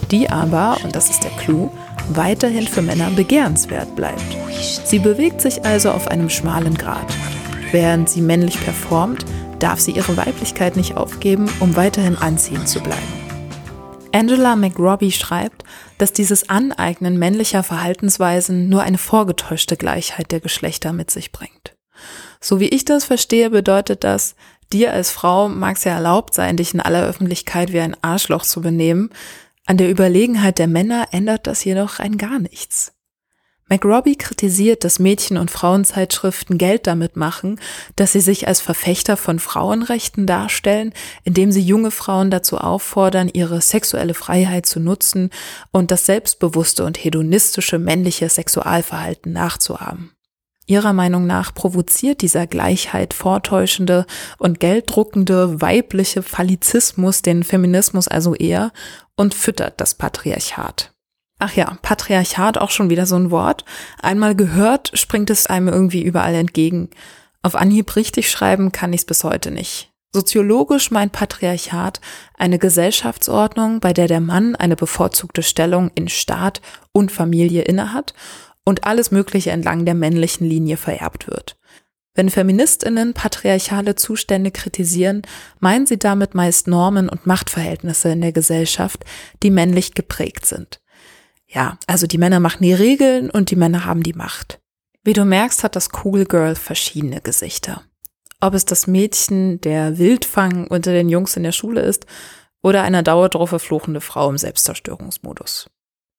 Die 0.09 0.29
aber, 0.29 0.77
und 0.85 0.95
das 0.95 1.09
ist 1.09 1.25
der 1.25 1.31
Clou, 1.31 1.69
weiterhin 2.13 2.65
für 2.65 2.81
Männer 2.81 3.09
begehrenswert 3.09 3.93
bleibt. 3.93 4.23
Sie 4.85 4.99
bewegt 4.99 5.41
sich 5.41 5.65
also 5.65 5.91
auf 5.91 6.07
einem 6.07 6.29
schmalen 6.29 6.75
Grat. 6.75 7.13
Während 7.71 8.09
sie 8.09 8.21
männlich 8.21 8.59
performt, 8.61 9.25
darf 9.59 9.79
sie 9.79 9.91
ihre 9.91 10.15
Weiblichkeit 10.15 10.77
nicht 10.77 10.95
aufgeben, 10.95 11.49
um 11.59 11.75
weiterhin 11.75 12.15
anziehend 12.15 12.69
zu 12.69 12.79
bleiben. 12.79 13.01
Angela 14.13 14.55
McRobbie 14.55 15.11
schreibt, 15.11 15.63
dass 15.97 16.13
dieses 16.13 16.49
Aneignen 16.49 17.19
männlicher 17.19 17.63
Verhaltensweisen 17.63 18.69
nur 18.69 18.83
eine 18.83 18.97
vorgetäuschte 18.97 19.77
Gleichheit 19.77 20.31
der 20.31 20.39
Geschlechter 20.39 20.93
mit 20.93 21.11
sich 21.11 21.31
bringt. 21.31 21.75
So 22.39 22.59
wie 22.59 22.69
ich 22.69 22.85
das 22.85 23.05
verstehe, 23.05 23.49
bedeutet 23.49 24.03
das, 24.03 24.35
dir 24.71 24.93
als 24.93 25.11
Frau 25.11 25.49
mag 25.49 25.77
es 25.77 25.83
ja 25.83 25.93
erlaubt 25.93 26.33
sein, 26.33 26.57
dich 26.57 26.73
in 26.73 26.79
aller 26.79 27.05
Öffentlichkeit 27.05 27.73
wie 27.73 27.79
ein 27.79 27.97
Arschloch 28.01 28.43
zu 28.43 28.61
benehmen. 28.61 29.09
An 29.65 29.77
der 29.77 29.89
Überlegenheit 29.89 30.59
der 30.59 30.67
Männer 30.67 31.07
ändert 31.11 31.47
das 31.47 31.63
jedoch 31.63 31.99
rein 31.99 32.17
gar 32.17 32.39
nichts. 32.39 32.93
McRobbie 33.69 34.15
kritisiert, 34.15 34.83
dass 34.83 34.99
Mädchen- 34.99 35.37
und 35.37 35.51
Frauenzeitschriften 35.51 36.57
Geld 36.57 36.87
damit 36.87 37.17
machen, 37.17 37.59
dass 37.97 38.13
sie 38.13 38.21
sich 38.21 38.47
als 38.47 38.61
Verfechter 38.61 39.17
von 39.17 39.39
Frauenrechten 39.39 40.25
darstellen, 40.25 40.93
indem 41.23 41.51
sie 41.51 41.61
junge 41.61 41.91
Frauen 41.91 42.31
dazu 42.31 42.57
auffordern, 42.57 43.29
ihre 43.31 43.59
sexuelle 43.61 44.13
Freiheit 44.13 44.65
zu 44.65 44.79
nutzen 44.79 45.31
und 45.71 45.91
das 45.91 46.05
selbstbewusste 46.05 46.85
und 46.85 46.97
hedonistische 46.97 47.77
männliche 47.77 48.29
Sexualverhalten 48.29 49.33
nachzuahmen. 49.33 50.11
Ihrer 50.65 50.91
Meinung 50.91 51.25
nach 51.25 51.53
provoziert 51.53 52.21
dieser 52.21 52.45
Gleichheit 52.45 53.13
vortäuschende 53.13 54.05
und 54.37 54.59
gelddruckende 54.59 55.61
weibliche 55.61 56.23
Phallizismus 56.23 57.21
den 57.21 57.43
Feminismus 57.43 58.09
also 58.09 58.35
eher 58.35 58.71
und 59.15 59.33
füttert 59.33 59.79
das 59.79 59.95
Patriarchat. 59.95 60.93
Ach 61.39 61.53
ja, 61.53 61.77
Patriarchat 61.81 62.57
auch 62.57 62.71
schon 62.71 62.89
wieder 62.89 63.05
so 63.05 63.15
ein 63.15 63.29
Wort. 63.29 63.63
Einmal 64.01 64.35
gehört, 64.35 64.91
springt 64.93 65.29
es 65.29 65.47
einem 65.47 65.67
irgendwie 65.67 66.01
überall 66.01 66.33
entgegen. 66.33 66.89
Auf 67.43 67.55
Anhieb 67.55 67.95
richtig 67.95 68.31
schreiben 68.31 68.71
kann 68.71 68.91
ich 68.91 69.01
es 69.01 69.05
bis 69.05 69.23
heute 69.23 69.51
nicht. 69.51 69.91
Soziologisch 70.13 70.89
meint 70.89 71.11
Patriarchat 71.11 72.01
eine 72.37 72.57
Gesellschaftsordnung, 72.57 73.79
bei 73.79 73.93
der 73.93 74.07
der 74.07 74.21
Mann 74.21 74.55
eine 74.55 74.75
bevorzugte 74.75 75.43
Stellung 75.43 75.91
in 75.93 76.07
Staat 76.07 76.61
und 76.91 77.11
Familie 77.11 77.63
innehat 77.63 78.13
und 78.63 78.85
alles 78.85 79.11
Mögliche 79.11 79.51
entlang 79.51 79.85
der 79.85 79.93
männlichen 79.93 80.47
Linie 80.47 80.77
vererbt 80.77 81.27
wird. 81.27 81.57
Wenn 82.15 82.31
Feministinnen 82.31 83.13
patriarchale 83.13 83.93
Zustände 83.93 84.49
kritisieren, 84.49 85.21
meinen 85.59 85.85
sie 85.85 85.99
damit 85.99 86.33
meist 86.33 86.67
Normen 86.67 87.09
und 87.09 87.27
Machtverhältnisse 87.27 88.09
in 88.09 88.21
der 88.21 88.31
Gesellschaft, 88.31 89.05
die 89.43 89.51
männlich 89.51 89.93
geprägt 89.93 90.47
sind. 90.47 90.79
Ja, 91.47 91.77
also 91.87 92.07
die 92.07 92.17
Männer 92.17 92.39
machen 92.39 92.63
die 92.63 92.73
Regeln 92.73 93.29
und 93.29 93.51
die 93.51 93.55
Männer 93.55 93.85
haben 93.85 94.03
die 94.03 94.13
Macht. 94.13 94.59
Wie 95.03 95.13
du 95.13 95.23
merkst, 95.23 95.63
hat 95.63 95.75
das 95.75 95.89
Cool 96.03 96.25
Girl 96.25 96.55
verschiedene 96.55 97.21
Gesichter. 97.21 97.83
Ob 98.41 98.53
es 98.53 98.65
das 98.65 98.87
Mädchen, 98.87 99.61
der 99.61 99.97
Wildfang 99.97 100.67
unter 100.67 100.91
den 100.91 101.09
Jungs 101.09 101.37
in 101.37 101.43
der 101.43 101.53
Schule 101.53 101.81
ist, 101.81 102.05
oder 102.61 102.83
eine 102.83 103.03
dauerdrauf 103.03 103.49
verfluchende 103.49 104.01
Frau 104.01 104.29
im 104.29 104.37
Selbstzerstörungsmodus. 104.37 105.69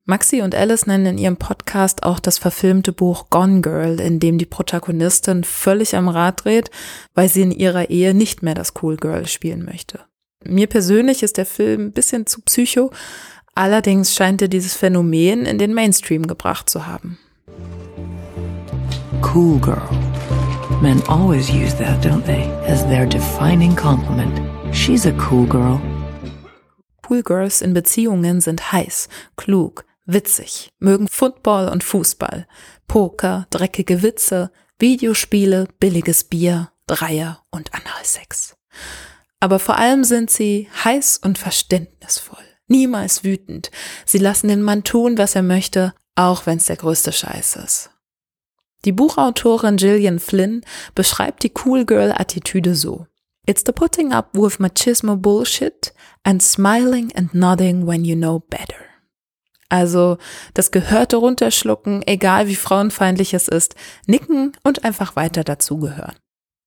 Maxi 0.06 0.40
und 0.40 0.54
Alice 0.54 0.86
nennen 0.86 1.04
in 1.04 1.18
ihrem 1.18 1.36
Podcast 1.36 2.02
auch 2.02 2.18
das 2.18 2.38
verfilmte 2.38 2.94
Buch 2.94 3.28
Gone 3.28 3.60
Girl, 3.60 4.00
in 4.00 4.20
dem 4.20 4.38
die 4.38 4.46
Protagonistin 4.46 5.44
völlig 5.44 5.94
am 5.94 6.08
Rad 6.08 6.44
dreht, 6.44 6.70
weil 7.14 7.28
sie 7.28 7.42
in 7.42 7.50
ihrer 7.50 7.90
Ehe 7.90 8.14
nicht 8.14 8.42
mehr 8.42 8.54
das 8.54 8.72
Cool 8.80 8.96
Girl 8.96 9.26
spielen 9.26 9.66
möchte. 9.66 10.00
Mir 10.44 10.66
persönlich 10.66 11.22
ist 11.22 11.36
der 11.36 11.44
Film 11.44 11.88
ein 11.88 11.92
bisschen 11.92 12.26
zu 12.26 12.40
psycho, 12.40 12.90
allerdings 13.58 14.14
scheint 14.14 14.40
er 14.40 14.48
dieses 14.48 14.74
Phänomen 14.74 15.44
in 15.44 15.58
den 15.58 15.74
Mainstream 15.74 16.26
gebracht 16.26 16.70
zu 16.70 16.86
haben. 16.86 17.18
Cool 19.34 19.58
Girl. 19.60 19.82
Men 20.80 21.02
always 21.08 21.50
use 21.50 21.76
that, 21.76 22.04
don't 22.04 22.24
they, 22.24 22.48
as 22.66 22.86
their 22.86 23.04
defining 23.04 23.74
compliment. 23.74 24.40
She's 24.72 25.06
a 25.06 25.12
cool 25.28 25.46
girl. 25.46 25.80
Cool 27.08 27.22
Girls 27.22 27.62
in 27.62 27.74
Beziehungen 27.74 28.40
sind 28.40 28.70
heiß, 28.70 29.08
klug, 29.36 29.84
witzig, 30.04 30.70
mögen 30.78 31.08
Football 31.08 31.68
und 31.68 31.82
Fußball, 31.82 32.46
Poker, 32.86 33.46
dreckige 33.50 34.02
Witze, 34.02 34.52
Videospiele, 34.78 35.66
billiges 35.80 36.24
Bier, 36.24 36.70
Dreier 36.86 37.42
und 37.50 37.74
Analsex. 37.74 38.56
Aber 39.40 39.58
vor 39.58 39.76
allem 39.76 40.04
sind 40.04 40.30
sie 40.30 40.68
heiß 40.84 41.18
und 41.18 41.38
verständnisvoll, 41.38 42.44
niemals 42.68 43.24
wütend. 43.24 43.70
Sie 44.06 44.18
lassen 44.18 44.48
den 44.48 44.62
Mann 44.62 44.84
tun, 44.84 45.18
was 45.18 45.34
er 45.34 45.42
möchte, 45.42 45.94
auch 46.14 46.46
wenn 46.46 46.58
es 46.58 46.66
der 46.66 46.76
größte 46.76 47.12
Scheiß 47.12 47.56
ist. 47.56 47.90
Die 48.84 48.92
Buchautorin 48.92 49.76
Gillian 49.76 50.20
Flynn 50.20 50.62
beschreibt 50.94 51.42
die 51.42 51.52
Cool 51.64 51.84
Girl 51.84 52.12
Attitüde 52.12 52.74
so. 52.74 53.06
It's 53.46 53.64
the 53.66 53.72
putting 53.72 54.12
up 54.12 54.30
with 54.34 54.58
machismo 54.58 55.16
bullshit 55.16 55.92
and 56.22 56.42
smiling 56.42 57.10
and 57.16 57.34
nodding 57.34 57.86
when 57.86 58.04
you 58.04 58.14
know 58.14 58.40
better. 58.40 58.76
Also 59.68 60.18
das 60.54 60.70
Gehörte 60.70 61.16
runterschlucken, 61.16 62.02
egal 62.06 62.48
wie 62.48 62.56
frauenfeindlich 62.56 63.34
es 63.34 63.48
ist, 63.48 63.74
nicken 64.06 64.52
und 64.62 64.84
einfach 64.84 65.16
weiter 65.16 65.44
dazugehören. 65.44 66.14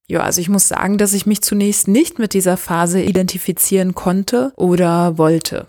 Ja, 0.07 0.21
also 0.21 0.41
ich 0.41 0.49
muss 0.49 0.67
sagen, 0.67 0.97
dass 0.97 1.13
ich 1.13 1.25
mich 1.25 1.41
zunächst 1.41 1.87
nicht 1.87 2.19
mit 2.19 2.33
dieser 2.33 2.57
Phase 2.57 3.01
identifizieren 3.01 3.95
konnte 3.95 4.51
oder 4.55 5.17
wollte. 5.17 5.67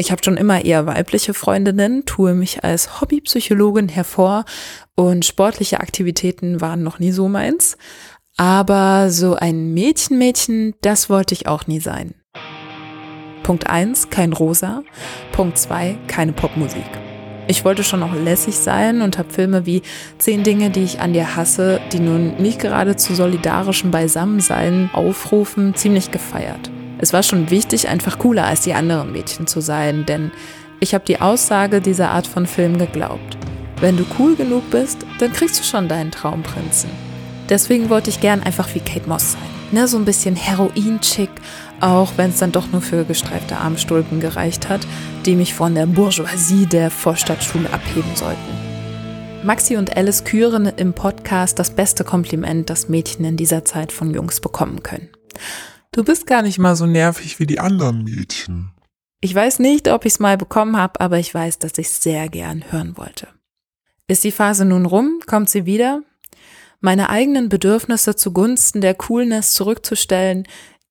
Ich 0.00 0.12
habe 0.12 0.22
schon 0.22 0.36
immer 0.36 0.64
eher 0.64 0.86
weibliche 0.86 1.34
Freundinnen, 1.34 2.06
tue 2.06 2.32
mich 2.32 2.62
als 2.62 3.00
Hobbypsychologin 3.00 3.88
hervor 3.88 4.44
und 4.94 5.24
sportliche 5.24 5.80
Aktivitäten 5.80 6.60
waren 6.60 6.84
noch 6.84 7.00
nie 7.00 7.10
so 7.10 7.28
meins. 7.28 7.76
Aber 8.36 9.10
so 9.10 9.34
ein 9.34 9.74
Mädchenmädchen, 9.74 10.74
das 10.82 11.10
wollte 11.10 11.34
ich 11.34 11.48
auch 11.48 11.66
nie 11.66 11.80
sein. 11.80 12.14
Punkt 13.42 13.68
1, 13.68 14.08
kein 14.08 14.32
Rosa. 14.32 14.84
Punkt 15.32 15.58
2, 15.58 15.98
keine 16.06 16.32
Popmusik. 16.32 16.86
Ich 17.48 17.64
wollte 17.64 17.82
schon 17.82 18.04
auch 18.04 18.14
lässig 18.14 18.56
sein 18.56 19.02
und 19.02 19.18
habe 19.18 19.32
Filme 19.32 19.66
wie 19.66 19.82
Zehn 20.18 20.44
Dinge, 20.44 20.70
die 20.70 20.84
ich 20.84 21.00
an 21.00 21.12
dir 21.12 21.34
hasse, 21.34 21.80
die 21.92 21.98
nun 21.98 22.36
nicht 22.36 22.60
gerade 22.60 22.94
zu 22.94 23.16
solidarischem 23.16 23.90
Beisammensein 23.90 24.90
aufrufen, 24.92 25.74
ziemlich 25.74 26.12
gefeiert. 26.12 26.70
Es 26.98 27.12
war 27.12 27.22
schon 27.22 27.50
wichtig, 27.50 27.88
einfach 27.88 28.18
cooler 28.18 28.44
als 28.44 28.62
die 28.62 28.74
anderen 28.74 29.12
Mädchen 29.12 29.46
zu 29.46 29.60
sein, 29.60 30.04
denn 30.04 30.32
ich 30.80 30.94
habe 30.94 31.04
die 31.04 31.20
Aussage 31.20 31.80
dieser 31.80 32.10
Art 32.10 32.26
von 32.26 32.46
Film 32.46 32.78
geglaubt. 32.78 33.36
Wenn 33.80 33.96
du 33.96 34.04
cool 34.18 34.34
genug 34.34 34.70
bist, 34.70 34.98
dann 35.20 35.32
kriegst 35.32 35.60
du 35.60 35.64
schon 35.64 35.88
deinen 35.88 36.10
Traumprinzen. 36.10 36.90
Deswegen 37.48 37.88
wollte 37.88 38.10
ich 38.10 38.20
gern 38.20 38.42
einfach 38.42 38.68
wie 38.74 38.80
Kate 38.80 39.08
Moss 39.08 39.32
sein. 39.32 39.42
Ne, 39.70 39.86
so 39.86 39.98
ein 39.98 40.04
bisschen 40.04 40.34
Heroin-chick, 40.34 41.30
auch 41.80 42.12
wenn 42.16 42.30
es 42.30 42.38
dann 42.38 42.52
doch 42.52 42.72
nur 42.72 42.80
für 42.80 43.04
gestreifte 43.04 43.58
Armstulpen 43.58 44.18
gereicht 44.18 44.68
hat, 44.68 44.80
die 45.26 45.36
mich 45.36 45.54
von 45.54 45.74
der 45.74 45.86
Bourgeoisie 45.86 46.66
der 46.66 46.90
Vorstadtschule 46.90 47.70
abheben 47.70 48.14
sollten. 48.14 48.68
Maxi 49.44 49.76
und 49.76 49.96
Alice 49.96 50.24
küren 50.24 50.66
im 50.76 50.94
Podcast 50.94 51.58
das 51.58 51.70
beste 51.70 52.02
Kompliment, 52.02 52.70
das 52.70 52.88
Mädchen 52.88 53.24
in 53.24 53.36
dieser 53.36 53.64
Zeit 53.64 53.92
von 53.92 54.12
Jungs 54.12 54.40
bekommen 54.40 54.82
können. 54.82 55.08
Du 55.98 56.04
bist 56.04 56.28
gar 56.28 56.42
nicht 56.42 56.60
mal 56.60 56.76
so 56.76 56.86
nervig 56.86 57.40
wie 57.40 57.46
die 57.48 57.58
anderen 57.58 58.04
Mädchen. 58.04 58.70
Ich 59.20 59.34
weiß 59.34 59.58
nicht, 59.58 59.88
ob 59.88 60.04
ich 60.04 60.12
es 60.12 60.20
mal 60.20 60.38
bekommen 60.38 60.76
habe, 60.76 61.00
aber 61.00 61.18
ich 61.18 61.34
weiß, 61.34 61.58
dass 61.58 61.76
ich 61.76 61.88
es 61.88 62.00
sehr 62.00 62.28
gern 62.28 62.70
hören 62.70 62.96
wollte. 62.96 63.26
Ist 64.06 64.22
die 64.22 64.30
Phase 64.30 64.64
nun 64.64 64.86
rum? 64.86 65.18
Kommt 65.26 65.50
sie 65.50 65.66
wieder? 65.66 66.02
Meine 66.78 67.10
eigenen 67.10 67.48
Bedürfnisse 67.48 68.14
zugunsten 68.14 68.80
der 68.80 68.94
Coolness 68.94 69.54
zurückzustellen, 69.54 70.46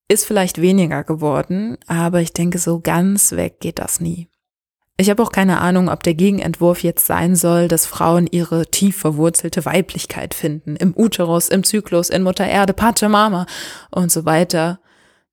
ist 0.10 0.26
vielleicht 0.26 0.60
weniger 0.60 1.06
geworden, 1.06 1.78
aber 1.88 2.20
ich 2.20 2.34
denke, 2.34 2.60
so 2.60 2.82
ganz 2.82 3.32
weg 3.32 3.62
geht 3.62 3.80
das 3.80 4.02
nie. 4.02 4.28
Ich 4.98 5.10
habe 5.10 5.24
auch 5.24 5.32
keine 5.32 5.62
Ahnung, 5.62 5.88
ob 5.88 6.04
der 6.04 6.16
Gegenentwurf 6.16 6.84
jetzt 6.84 7.06
sein 7.06 7.38
soll, 7.38 7.70
dass 7.70 7.86
Frauen 7.86 8.28
ihre 8.28 8.70
tief 8.72 8.98
verwurzelte 8.98 9.64
Weiblichkeit 9.64 10.34
finden, 10.34 10.76
im 10.76 10.94
Uterus, 10.98 11.48
im 11.48 11.64
Zyklus, 11.64 12.10
in 12.10 12.24
Mutter 12.24 12.46
Erde, 12.46 12.74
Pachamama 12.74 13.46
und 13.90 14.12
so 14.12 14.26
weiter, 14.26 14.82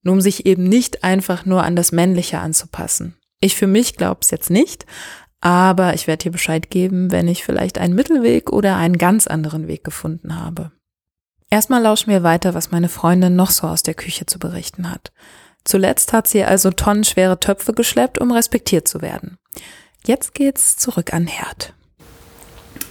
nur 0.04 0.14
um 0.14 0.20
sich 0.20 0.46
eben 0.46 0.62
nicht 0.62 1.02
einfach 1.02 1.44
nur 1.44 1.64
an 1.64 1.74
das 1.74 1.90
Männliche 1.90 2.38
anzupassen. 2.38 3.16
Ich 3.40 3.56
für 3.56 3.66
mich 3.66 3.96
glaube 3.96 4.20
es 4.22 4.30
jetzt 4.30 4.50
nicht, 4.50 4.86
aber 5.40 5.94
ich 5.94 6.06
werde 6.06 6.24
dir 6.24 6.30
Bescheid 6.30 6.70
geben, 6.70 7.10
wenn 7.10 7.28
ich 7.28 7.44
vielleicht 7.44 7.78
einen 7.78 7.94
Mittelweg 7.94 8.52
oder 8.52 8.76
einen 8.76 8.96
ganz 8.96 9.26
anderen 9.26 9.66
Weg 9.66 9.84
gefunden 9.84 10.38
habe. 10.38 10.72
Erstmal 11.50 11.82
lauschen 11.82 12.10
wir 12.10 12.22
weiter, 12.22 12.54
was 12.54 12.70
meine 12.70 12.88
Freundin 12.88 13.36
noch 13.36 13.50
so 13.50 13.66
aus 13.66 13.82
der 13.82 13.94
Küche 13.94 14.26
zu 14.26 14.38
berichten 14.38 14.90
hat. 14.90 15.12
Zuletzt 15.64 16.12
hat 16.12 16.26
sie 16.26 16.44
also 16.44 16.70
tonnenschwere 16.70 17.40
Töpfe 17.40 17.72
geschleppt, 17.72 18.18
um 18.18 18.32
respektiert 18.32 18.88
zu 18.88 19.02
werden. 19.02 19.38
Jetzt 20.06 20.34
geht's 20.34 20.76
zurück 20.76 21.12
an 21.14 21.26
Herd. 21.26 21.74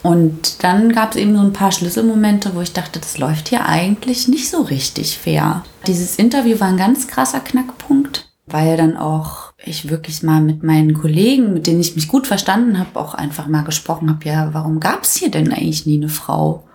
Und 0.03 0.63
dann 0.63 0.91
gab 0.91 1.11
es 1.11 1.15
eben 1.15 1.33
so 1.33 1.41
ein 1.41 1.53
paar 1.53 1.71
Schlüsselmomente, 1.71 2.53
wo 2.53 2.61
ich 2.61 2.73
dachte, 2.73 2.99
das 2.99 3.17
läuft 3.17 3.47
hier 3.47 3.65
eigentlich 3.65 4.27
nicht 4.27 4.49
so 4.49 4.61
richtig 4.61 5.17
fair. 5.17 5.63
Dieses 5.87 6.17
Interview 6.17 6.59
war 6.59 6.67
ein 6.67 6.77
ganz 6.77 7.07
krasser 7.07 7.39
Knackpunkt, 7.39 8.29
weil 8.45 8.75
dann 8.75 8.97
auch 8.97 9.53
ich 9.65 9.89
wirklich 9.89 10.21
mal 10.21 10.41
mit 10.41 10.61
meinen 10.61 10.93
Kollegen, 10.93 11.53
mit 11.53 11.67
denen 11.67 11.79
ich 11.79 11.95
mich 11.95 12.09
gut 12.09 12.27
verstanden 12.27 12.77
habe, 12.77 12.99
auch 12.99 13.13
einfach 13.13 13.47
mal 13.47 13.63
gesprochen 13.63 14.09
habe, 14.09 14.25
ja, 14.25 14.53
warum 14.53 14.81
gab 14.81 15.03
es 15.03 15.15
hier 15.15 15.31
denn 15.31 15.53
eigentlich 15.53 15.85
nie 15.85 15.97
eine 15.97 16.09
Frau? 16.09 16.65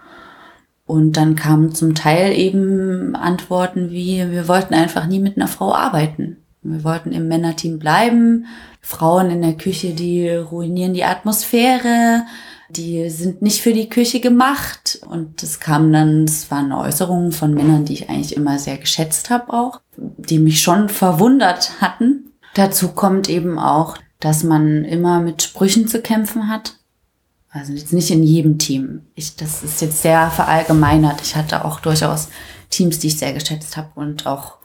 Und 0.86 1.18
dann 1.18 1.36
kamen 1.36 1.74
zum 1.74 1.94
Teil 1.94 2.32
eben 2.32 3.14
Antworten 3.14 3.90
wie, 3.90 4.24
wir 4.30 4.48
wollten 4.48 4.72
einfach 4.72 5.06
nie 5.06 5.20
mit 5.20 5.36
einer 5.36 5.48
Frau 5.48 5.74
arbeiten. 5.74 6.38
Wir 6.62 6.82
wollten 6.82 7.12
im 7.12 7.28
Männerteam 7.28 7.78
bleiben. 7.78 8.46
Frauen 8.80 9.30
in 9.30 9.42
der 9.42 9.52
Küche, 9.52 9.92
die 9.92 10.30
ruinieren 10.30 10.94
die 10.94 11.04
Atmosphäre, 11.04 12.24
die 12.70 13.08
sind 13.08 13.42
nicht 13.42 13.62
für 13.62 13.72
die 13.72 13.88
Küche 13.88 14.20
gemacht. 14.20 15.00
Und 15.08 15.42
das 15.42 15.60
kam 15.60 15.92
dann, 15.92 16.26
das 16.26 16.50
waren 16.50 16.72
Äußerungen 16.72 17.32
von 17.32 17.54
Männern, 17.54 17.84
die 17.84 17.94
ich 17.94 18.10
eigentlich 18.10 18.36
immer 18.36 18.58
sehr 18.58 18.78
geschätzt 18.78 19.30
habe 19.30 19.52
auch, 19.52 19.80
die 19.96 20.38
mich 20.38 20.60
schon 20.62 20.88
verwundert 20.88 21.80
hatten. 21.80 22.32
Dazu 22.54 22.88
kommt 22.88 23.28
eben 23.28 23.58
auch, 23.58 23.96
dass 24.20 24.42
man 24.42 24.84
immer 24.84 25.20
mit 25.20 25.42
Sprüchen 25.42 25.88
zu 25.88 26.00
kämpfen 26.00 26.48
hat. 26.48 26.74
Also 27.50 27.72
jetzt 27.72 27.92
nicht 27.92 28.10
in 28.10 28.22
jedem 28.22 28.58
Team. 28.58 29.06
Ich, 29.14 29.36
das 29.36 29.62
ist 29.62 29.80
jetzt 29.80 30.02
sehr 30.02 30.30
verallgemeinert. 30.30 31.20
Ich 31.22 31.34
hatte 31.34 31.64
auch 31.64 31.80
durchaus 31.80 32.28
Teams, 32.68 32.98
die 32.98 33.06
ich 33.06 33.18
sehr 33.18 33.32
geschätzt 33.32 33.76
habe 33.76 33.88
und 33.94 34.26
auch 34.26 34.58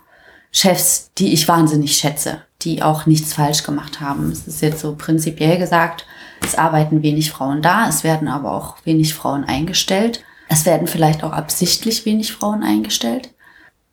Chefs, 0.52 1.12
die 1.18 1.34
ich 1.34 1.48
wahnsinnig 1.48 1.96
schätze, 1.96 2.42
die 2.62 2.84
auch 2.84 3.06
nichts 3.06 3.34
falsch 3.34 3.64
gemacht 3.64 4.02
haben. 4.02 4.32
Es 4.32 4.48
ist 4.48 4.62
jetzt 4.62 4.82
so 4.82 4.96
prinzipiell 4.96 5.58
gesagt, 5.58 6.06
es 6.44 6.56
arbeiten 6.56 7.04
wenig 7.04 7.32
Frauen 7.32 7.62
da, 7.62 7.88
es 7.88 8.04
werden 8.04 8.28
aber 8.28 8.52
auch 8.52 8.78
wenig 8.86 9.14
Frauen 9.14 9.44
eingestellt. 9.44 10.24
Es 10.50 10.66
werden 10.66 10.88
vielleicht 10.88 11.24
auch 11.24 11.32
absichtlich 11.32 12.06
wenig 12.06 12.34
Frauen 12.34 12.64
eingestellt. 12.64 13.34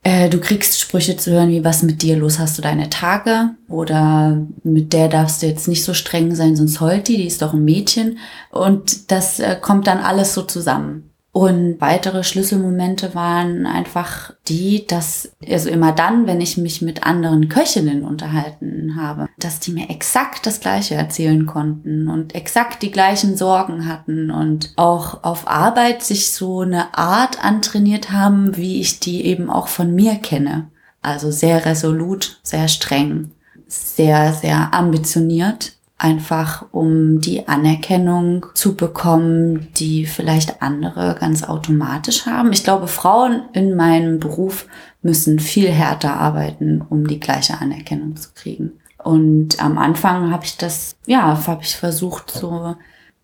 Äh, 0.02 0.30
du 0.30 0.40
kriegst 0.40 0.80
Sprüche 0.80 1.16
zu 1.16 1.30
hören 1.30 1.50
wie, 1.50 1.64
was 1.64 1.82
mit 1.82 2.02
dir 2.02 2.16
los, 2.16 2.38
hast 2.38 2.56
du 2.56 2.62
deine 2.62 2.88
Tage? 2.88 3.50
Oder 3.68 4.46
mit 4.62 4.92
der 4.92 5.08
darfst 5.08 5.42
du 5.42 5.46
jetzt 5.46 5.68
nicht 5.68 5.84
so 5.84 5.92
streng 5.94 6.34
sein, 6.34 6.56
sonst 6.56 6.80
heult 6.80 7.08
die, 7.08 7.18
die 7.18 7.26
ist 7.26 7.42
doch 7.42 7.52
ein 7.52 7.64
Mädchen. 7.64 8.18
Und 8.50 9.10
das 9.10 9.40
äh, 9.40 9.56
kommt 9.60 9.86
dann 9.86 9.98
alles 9.98 10.32
so 10.34 10.42
zusammen. 10.42 11.09
Und 11.32 11.80
weitere 11.80 12.24
Schlüsselmomente 12.24 13.14
waren 13.14 13.64
einfach 13.64 14.32
die, 14.48 14.84
dass, 14.86 15.30
also 15.48 15.70
immer 15.70 15.92
dann, 15.92 16.26
wenn 16.26 16.40
ich 16.40 16.56
mich 16.56 16.82
mit 16.82 17.04
anderen 17.04 17.48
Köchinnen 17.48 18.02
unterhalten 18.02 18.96
habe, 19.00 19.28
dass 19.38 19.60
die 19.60 19.70
mir 19.70 19.90
exakt 19.90 20.44
das 20.44 20.58
Gleiche 20.58 20.96
erzählen 20.96 21.46
konnten 21.46 22.08
und 22.08 22.34
exakt 22.34 22.82
die 22.82 22.90
gleichen 22.90 23.36
Sorgen 23.36 23.86
hatten 23.86 24.32
und 24.32 24.72
auch 24.74 25.22
auf 25.22 25.46
Arbeit 25.46 26.02
sich 26.02 26.32
so 26.32 26.60
eine 26.60 26.98
Art 26.98 27.44
antrainiert 27.44 28.10
haben, 28.10 28.56
wie 28.56 28.80
ich 28.80 28.98
die 28.98 29.24
eben 29.24 29.50
auch 29.50 29.68
von 29.68 29.94
mir 29.94 30.16
kenne. 30.16 30.68
Also 31.00 31.30
sehr 31.30 31.64
resolut, 31.64 32.40
sehr 32.42 32.66
streng, 32.66 33.30
sehr, 33.68 34.32
sehr 34.32 34.74
ambitioniert 34.74 35.74
einfach 36.00 36.64
um 36.72 37.20
die 37.20 37.46
Anerkennung 37.46 38.46
zu 38.54 38.74
bekommen, 38.74 39.68
die 39.76 40.06
vielleicht 40.06 40.62
andere 40.62 41.14
ganz 41.20 41.44
automatisch 41.44 42.24
haben. 42.24 42.54
Ich 42.54 42.64
glaube, 42.64 42.88
Frauen 42.88 43.42
in 43.52 43.76
meinem 43.76 44.18
Beruf 44.18 44.66
müssen 45.02 45.38
viel 45.38 45.68
härter 45.68 46.14
arbeiten, 46.14 46.80
um 46.88 47.06
die 47.06 47.20
gleiche 47.20 47.60
Anerkennung 47.60 48.16
zu 48.16 48.30
kriegen. 48.34 48.72
Und 49.04 49.62
am 49.62 49.76
Anfang 49.76 50.30
habe 50.30 50.44
ich 50.46 50.56
das, 50.56 50.96
ja, 51.06 51.46
habe 51.46 51.62
ich 51.62 51.76
versucht, 51.76 52.30
so 52.30 52.76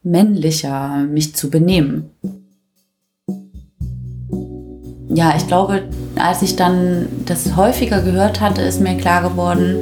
männlicher 0.03 0.99
mich 0.99 1.35
zu 1.35 1.49
benehmen. 1.49 2.11
Ja, 5.09 5.35
ich 5.35 5.47
glaube, 5.47 5.85
als 6.17 6.43
ich 6.43 6.57
dann 6.57 7.09
das 7.25 7.57
häufiger 7.57 8.03
gehört 8.03 8.43
hatte, 8.43 8.61
ist 8.61 8.83
mir 8.83 8.99
klar 8.99 9.23
geworden, 9.23 9.77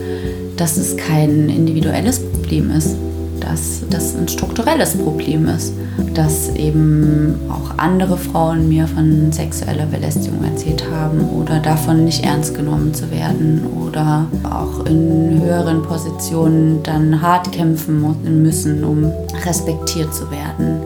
dass 0.57 0.77
es 0.77 0.97
kein 0.97 1.49
individuelles 1.49 2.21
Problem 2.21 2.34
ist, 2.53 2.97
dass 3.41 3.83
das 3.91 4.15
ein 4.17 4.29
strukturelles 4.29 4.97
Problem 4.97 5.47
ist, 5.49 5.75
dass 6.15 6.49
eben 6.55 7.35
auch 7.49 7.79
andere 7.79 8.17
Frauen 8.17 8.69
mir 8.69 8.87
von 8.87 9.33
sexueller 9.33 9.87
Belästigung 9.87 10.43
erzählt 10.45 10.85
haben 10.91 11.29
oder 11.31 11.59
davon 11.59 12.05
nicht 12.05 12.25
ernst 12.25 12.55
genommen 12.55 12.95
zu 12.95 13.11
werden 13.11 13.63
oder 13.87 14.27
auch 14.45 14.87
in 14.87 15.43
höheren 15.43 15.83
Positionen 15.83 16.83
dann 16.83 17.21
hart 17.21 17.53
kämpfen 17.53 18.05
müssen, 18.43 18.85
um 18.85 19.13
respektiert 19.45 20.15
zu 20.15 20.31
werden. 20.31 20.81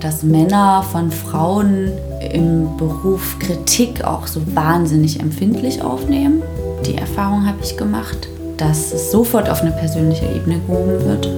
Dass 0.00 0.22
Männer 0.22 0.82
von 0.82 1.10
Frauen 1.10 1.92
im 2.32 2.76
Beruf 2.78 3.38
Kritik 3.38 4.02
auch 4.04 4.26
so 4.26 4.40
wahnsinnig 4.54 5.20
empfindlich 5.20 5.82
aufnehmen. 5.82 6.42
Die 6.86 6.96
Erfahrung 6.96 7.46
habe 7.46 7.58
ich 7.62 7.76
gemacht 7.76 8.28
dass 8.60 8.92
es 8.92 9.10
sofort 9.10 9.48
auf 9.48 9.62
eine 9.62 9.72
persönliche 9.72 10.26
Ebene 10.26 10.60
gehoben 10.66 11.04
wird 11.04 11.28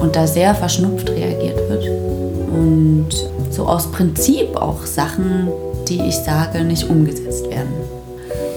und 0.00 0.16
da 0.16 0.26
sehr 0.26 0.54
verschnupft 0.54 1.08
reagiert 1.10 1.58
wird. 1.68 1.88
Und 2.52 3.08
so 3.50 3.66
aus 3.66 3.90
Prinzip 3.92 4.56
auch 4.56 4.84
Sachen, 4.84 5.48
die 5.88 6.00
ich 6.00 6.16
sage, 6.16 6.64
nicht 6.64 6.88
umgesetzt 6.90 7.48
werden. 7.48 7.72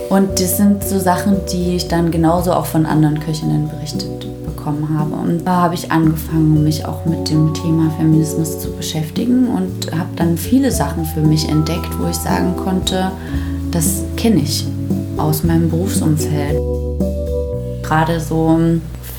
Und 0.10 0.40
das 0.40 0.58
sind 0.58 0.84
so 0.84 1.00
Sachen, 1.00 1.38
die 1.52 1.76
ich 1.76 1.88
dann 1.88 2.12
genauso 2.12 2.54
auch 2.54 2.66
von 2.66 2.86
anderen 2.86 3.20
Köchinnen 3.20 3.70
berichtet 3.70 4.26
bekommen 4.46 4.98
habe. 4.98 5.16
Und 5.16 5.46
da 5.46 5.62
habe 5.62 5.76
ich 5.76 5.92
angefangen, 5.92 6.64
mich 6.64 6.86
auch 6.86 7.06
mit 7.06 7.30
dem 7.30 7.54
Thema 7.54 7.92
Feminismus 7.98 8.60
zu 8.60 8.72
beschäftigen 8.72 9.48
und 9.50 9.92
habe 9.92 10.10
dann 10.16 10.38
viele 10.38 10.72
Sachen 10.72 11.06
für 11.06 11.22
mich 11.22 11.48
entdeckt, 11.50 11.90
wo 12.00 12.08
ich 12.08 12.16
sagen 12.16 12.56
konnte, 12.58 13.12
das 13.72 14.04
kenne 14.18 14.42
ich 14.42 14.66
aus 15.18 15.44
meinem 15.44 15.70
Berufsumfeld. 15.70 16.75
Gerade 17.86 18.20
so 18.20 18.60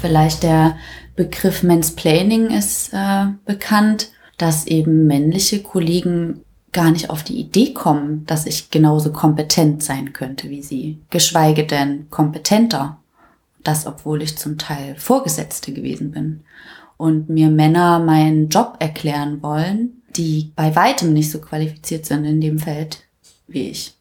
vielleicht 0.01 0.43
der 0.43 0.77
Begriff 1.15 1.63
Mansplaining 1.63 2.51
ist 2.51 2.93
äh, 2.93 3.27
bekannt, 3.45 4.11
dass 4.39 4.67
eben 4.67 5.07
männliche 5.07 5.63
Kollegen 5.63 6.41
gar 6.73 6.91
nicht 6.91 7.09
auf 7.09 7.23
die 7.23 7.39
Idee 7.39 7.73
kommen, 7.73 8.27
dass 8.27 8.45
ich 8.45 8.71
genauso 8.71 9.13
kompetent 9.13 9.85
sein 9.85 10.13
könnte 10.13 10.51
wie 10.51 10.63
sie, 10.63 10.99
geschweige 11.11 11.65
denn 11.65 12.11
kompetenter. 12.11 12.99
Das, 13.63 13.87
obwohl 13.87 14.21
ich 14.21 14.37
zum 14.37 14.59
Teil 14.59 14.97
Vorgesetzte 14.97 15.73
gewesen 15.73 16.11
bin. 16.11 16.41
Und 16.97 17.29
mir 17.29 17.51
Männer 17.51 18.01
meinen 18.01 18.49
Job 18.49 18.79
erklären 18.81 19.43
wollen, 19.43 20.03
die 20.17 20.51
bei 20.57 20.75
weitem 20.75 21.13
nicht 21.13 21.31
so 21.31 21.41
qualifiziert 21.41 22.05
sind 22.05 22.25
in 22.25 22.41
dem 22.41 22.59
Feld 22.59 23.05
wie 23.47 23.71
ich. 23.71 23.95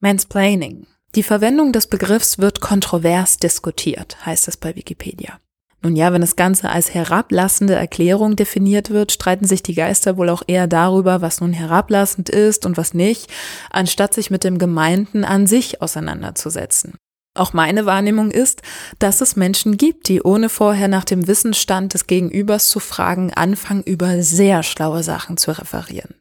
Mansplaining. 0.00 0.86
Die 1.14 1.22
Verwendung 1.22 1.72
des 1.72 1.86
Begriffs 1.86 2.38
wird 2.38 2.60
kontrovers 2.60 3.36
diskutiert, 3.36 4.16
heißt 4.26 4.48
es 4.48 4.56
bei 4.56 4.74
Wikipedia. 4.74 5.38
Nun 5.80 5.94
ja, 5.94 6.12
wenn 6.12 6.22
das 6.22 6.34
Ganze 6.34 6.70
als 6.70 6.92
herablassende 6.92 7.74
Erklärung 7.74 8.34
definiert 8.34 8.90
wird, 8.90 9.12
streiten 9.12 9.44
sich 9.44 9.62
die 9.62 9.74
Geister 9.74 10.16
wohl 10.16 10.28
auch 10.28 10.42
eher 10.46 10.66
darüber, 10.66 11.20
was 11.20 11.40
nun 11.40 11.52
herablassend 11.52 12.30
ist 12.30 12.66
und 12.66 12.76
was 12.76 12.94
nicht, 12.94 13.30
anstatt 13.70 14.12
sich 14.12 14.30
mit 14.30 14.42
dem 14.42 14.58
Gemeinten 14.58 15.24
an 15.24 15.46
sich 15.46 15.82
auseinanderzusetzen. 15.82 16.94
Auch 17.34 17.52
meine 17.52 17.86
Wahrnehmung 17.86 18.30
ist, 18.30 18.62
dass 18.98 19.20
es 19.20 19.36
Menschen 19.36 19.76
gibt, 19.76 20.08
die 20.08 20.22
ohne 20.22 20.48
vorher 20.48 20.88
nach 20.88 21.04
dem 21.04 21.28
Wissensstand 21.28 21.94
des 21.94 22.06
Gegenübers 22.06 22.70
zu 22.70 22.80
fragen, 22.80 23.32
anfangen, 23.34 23.82
über 23.82 24.22
sehr 24.22 24.62
schlaue 24.62 25.02
Sachen 25.02 25.36
zu 25.36 25.56
referieren. 25.56 26.14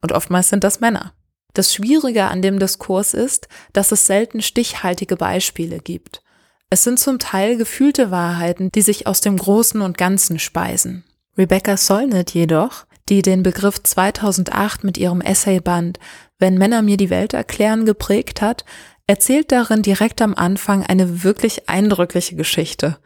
Und 0.00 0.12
oftmals 0.12 0.48
sind 0.48 0.64
das 0.64 0.80
Männer. 0.80 1.12
Das 1.58 1.74
Schwierige 1.74 2.26
an 2.26 2.40
dem 2.40 2.60
Diskurs 2.60 3.14
ist, 3.14 3.48
dass 3.72 3.90
es 3.90 4.06
selten 4.06 4.42
stichhaltige 4.42 5.16
Beispiele 5.16 5.80
gibt. 5.80 6.22
Es 6.70 6.84
sind 6.84 7.00
zum 7.00 7.18
Teil 7.18 7.56
gefühlte 7.56 8.12
Wahrheiten, 8.12 8.70
die 8.70 8.80
sich 8.80 9.08
aus 9.08 9.22
dem 9.22 9.36
Großen 9.36 9.82
und 9.82 9.98
Ganzen 9.98 10.38
speisen. 10.38 11.02
Rebecca 11.36 11.76
Solnit 11.76 12.30
jedoch, 12.30 12.86
die 13.08 13.22
den 13.22 13.42
Begriff 13.42 13.82
2008 13.82 14.84
mit 14.84 14.98
ihrem 14.98 15.20
Essayband 15.20 15.98
Wenn 16.38 16.58
Männer 16.58 16.80
mir 16.82 16.96
die 16.96 17.10
Welt 17.10 17.34
erklären 17.34 17.86
geprägt 17.86 18.40
hat, 18.40 18.64
erzählt 19.08 19.50
darin 19.50 19.82
direkt 19.82 20.22
am 20.22 20.36
Anfang 20.36 20.86
eine 20.86 21.24
wirklich 21.24 21.68
eindrückliche 21.68 22.36
Geschichte. 22.36 22.98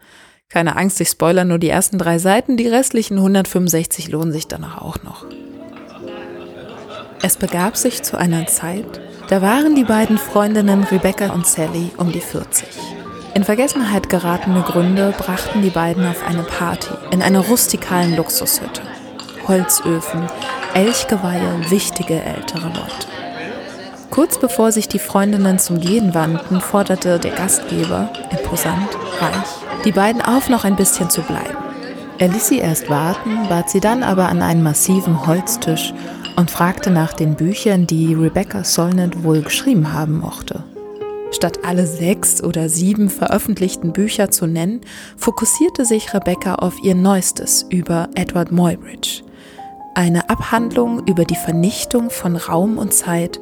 Keine 0.49 0.75
Angst, 0.75 1.01
ich 1.01 1.09
spoilere 1.09 1.45
nur 1.45 1.57
die 1.57 1.69
ersten 1.69 1.97
drei 1.97 2.19
Seiten, 2.19 2.55
die 2.55 2.67
restlichen 2.67 3.17
165 3.17 4.09
lohnen 4.09 4.31
sich 4.31 4.47
danach 4.47 4.79
auch 4.79 5.01
noch. 5.01 5.25
Es 7.25 7.37
begab 7.37 7.77
sich 7.77 8.03
zu 8.03 8.17
einer 8.17 8.47
Zeit, 8.47 8.99
da 9.29 9.41
waren 9.41 9.75
die 9.75 9.85
beiden 9.85 10.17
Freundinnen 10.17 10.83
Rebecca 10.83 11.31
und 11.31 11.47
Sally 11.47 11.89
um 11.95 12.11
die 12.11 12.19
40. 12.19 12.67
In 13.33 13.45
Vergessenheit 13.45 14.09
geratene 14.09 14.61
Gründe 14.61 15.13
brachten 15.17 15.61
die 15.61 15.69
beiden 15.69 16.05
auf 16.05 16.21
eine 16.27 16.43
Party 16.43 16.89
in 17.11 17.21
einer 17.21 17.39
rustikalen 17.39 18.17
Luxushütte. 18.17 18.81
Holzöfen, 19.47 20.23
Elchgeweihe, 20.73 21.61
wichtige 21.69 22.21
ältere 22.21 22.67
Leute. 22.67 23.07
Kurz 24.09 24.37
bevor 24.37 24.73
sich 24.73 24.89
die 24.89 24.99
Freundinnen 24.99 25.59
zum 25.59 25.79
Gehen 25.79 26.13
wandten, 26.13 26.59
forderte 26.59 27.19
der 27.19 27.31
Gastgeber, 27.31 28.09
imposant, 28.31 28.97
reich, 29.21 29.83
die 29.85 29.93
beiden 29.93 30.21
auf, 30.21 30.49
noch 30.49 30.65
ein 30.65 30.75
bisschen 30.75 31.09
zu 31.09 31.21
bleiben. 31.21 31.55
Er 32.17 32.27
ließ 32.27 32.49
sie 32.49 32.59
erst 32.59 32.89
warten, 32.89 33.47
bat 33.47 33.69
sie 33.69 33.79
dann 33.79 34.03
aber 34.03 34.27
an 34.27 34.41
einen 34.41 34.61
massiven 34.61 35.25
Holztisch 35.25 35.93
und 36.35 36.51
fragte 36.51 36.91
nach 36.91 37.13
den 37.13 37.35
Büchern, 37.35 37.87
die 37.87 38.13
Rebecca 38.13 38.63
Solnit 38.63 39.23
wohl 39.23 39.41
geschrieben 39.41 39.93
haben 39.93 40.19
mochte. 40.19 40.63
Statt 41.31 41.59
alle 41.63 41.87
sechs 41.87 42.43
oder 42.43 42.69
sieben 42.69 43.09
veröffentlichten 43.09 43.91
Bücher 43.91 44.29
zu 44.29 44.45
nennen, 44.45 44.81
fokussierte 45.17 45.83
sich 45.83 46.13
Rebecca 46.13 46.55
auf 46.55 46.75
ihr 46.83 46.95
neuestes 46.95 47.65
über 47.69 48.09
Edward 48.15 48.51
Muybridge. 48.51 49.23
Eine 49.95 50.29
Abhandlung 50.29 51.05
über 51.07 51.25
die 51.25 51.35
Vernichtung 51.35 52.09
von 52.09 52.35
Raum 52.35 52.77
und 52.77 52.93
Zeit 52.93 53.39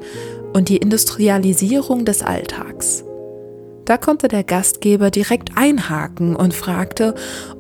und 0.54 0.70
die 0.70 0.78
Industrialisierung 0.78 2.06
des 2.06 2.24
Alltags. 2.24 3.04
Da 3.86 3.98
konnte 3.98 4.28
der 4.28 4.44
Gastgeber 4.44 5.10
direkt 5.10 5.58
einhaken 5.58 6.36
und 6.36 6.54
fragte, 6.54 7.16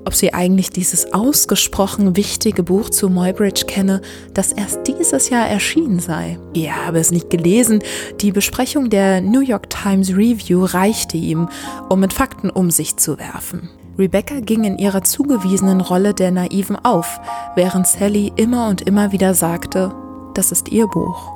ob 0.05 0.13
sie 0.13 0.33
eigentlich 0.33 0.69
dieses 0.69 1.13
ausgesprochen 1.13 2.15
wichtige 2.15 2.63
Buch 2.63 2.89
zu 2.89 3.09
Muybridge 3.09 3.65
kenne, 3.65 4.01
das 4.33 4.51
erst 4.51 4.87
dieses 4.87 5.29
Jahr 5.29 5.47
erschienen 5.47 5.99
sei. 5.99 6.37
Er 6.53 6.85
habe 6.85 6.99
es 6.99 7.11
nicht 7.11 7.29
gelesen, 7.29 7.79
die 8.21 8.31
Besprechung 8.31 8.89
der 8.89 9.21
New 9.21 9.41
York 9.41 9.69
Times 9.69 10.09
Review 10.11 10.65
reichte 10.65 11.17
ihm, 11.17 11.49
um 11.89 11.99
mit 11.99 12.13
Fakten 12.13 12.49
um 12.49 12.69
sich 12.69 12.97
zu 12.97 13.17
werfen. 13.17 13.69
Rebecca 13.97 14.39
ging 14.39 14.63
in 14.63 14.77
ihrer 14.77 15.03
zugewiesenen 15.03 15.81
Rolle 15.81 16.13
der 16.13 16.31
Naiven 16.31 16.77
auf, 16.77 17.19
während 17.55 17.87
Sally 17.87 18.31
immer 18.35 18.69
und 18.69 18.81
immer 18.81 19.11
wieder 19.11 19.33
sagte, 19.33 19.93
das 20.33 20.51
ist 20.51 20.69
ihr 20.69 20.87
Buch. 20.87 21.31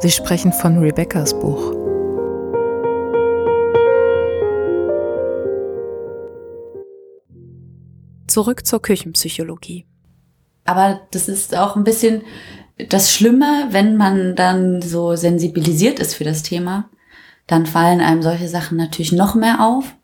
Sie 0.00 0.10
sprechen 0.10 0.52
von 0.52 0.78
Rebeccas 0.78 1.38
Buch. 1.38 1.89
Zurück 8.30 8.66
zur 8.66 8.80
Küchenpsychologie. 8.80 9.86
Aber 10.64 11.00
das 11.10 11.28
ist 11.28 11.56
auch 11.56 11.76
ein 11.76 11.84
bisschen 11.84 12.22
das 12.88 13.12
Schlimme, 13.12 13.68
wenn 13.70 13.96
man 13.96 14.36
dann 14.36 14.80
so 14.82 15.16
sensibilisiert 15.16 15.98
ist 15.98 16.14
für 16.14 16.24
das 16.24 16.42
Thema, 16.42 16.88
dann 17.46 17.66
fallen 17.66 18.00
einem 18.00 18.22
solche 18.22 18.48
Sachen 18.48 18.78
natürlich 18.78 19.12
noch 19.12 19.34
mehr 19.34 19.60
auf 19.60 19.96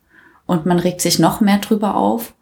und 0.46 0.66
man 0.66 0.78
regt 0.78 1.00
sich 1.00 1.18
noch 1.18 1.40
mehr 1.40 1.58
drüber 1.58 1.96
auf. 1.96 2.34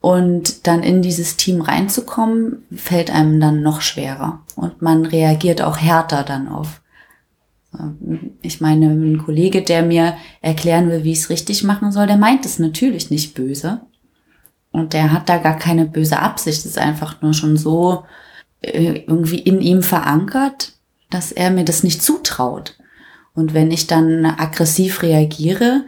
Und 0.00 0.66
dann 0.66 0.82
in 0.82 1.00
dieses 1.00 1.36
Team 1.36 1.60
reinzukommen, 1.60 2.64
fällt 2.74 3.14
einem 3.14 3.38
dann 3.38 3.62
noch 3.62 3.82
schwerer. 3.82 4.40
Und 4.56 4.82
man 4.82 5.06
reagiert 5.06 5.62
auch 5.62 5.76
härter 5.76 6.24
dann 6.24 6.48
auf. 6.48 6.82
Ich 8.42 8.60
meine, 8.60 8.86
ein 8.86 9.22
Kollege, 9.24 9.62
der 9.62 9.84
mir 9.84 10.16
erklären 10.40 10.90
will, 10.90 11.04
wie 11.04 11.12
ich 11.12 11.20
es 11.20 11.30
richtig 11.30 11.62
machen 11.62 11.92
soll, 11.92 12.08
der 12.08 12.16
meint 12.16 12.44
es 12.44 12.58
natürlich 12.58 13.10
nicht 13.10 13.34
böse. 13.34 13.82
Und 14.72 14.94
der 14.94 15.12
hat 15.12 15.28
da 15.28 15.38
gar 15.38 15.58
keine 15.58 15.84
böse 15.84 16.18
Absicht. 16.18 16.64
Ist 16.64 16.78
einfach 16.78 17.22
nur 17.22 17.34
schon 17.34 17.56
so 17.56 18.04
äh, 18.62 19.04
irgendwie 19.06 19.38
in 19.38 19.60
ihm 19.60 19.82
verankert, 19.82 20.72
dass 21.10 21.30
er 21.30 21.50
mir 21.50 21.64
das 21.64 21.82
nicht 21.82 22.02
zutraut. 22.02 22.76
Und 23.34 23.54
wenn 23.54 23.70
ich 23.70 23.86
dann 23.86 24.24
aggressiv 24.24 25.02
reagiere, 25.02 25.84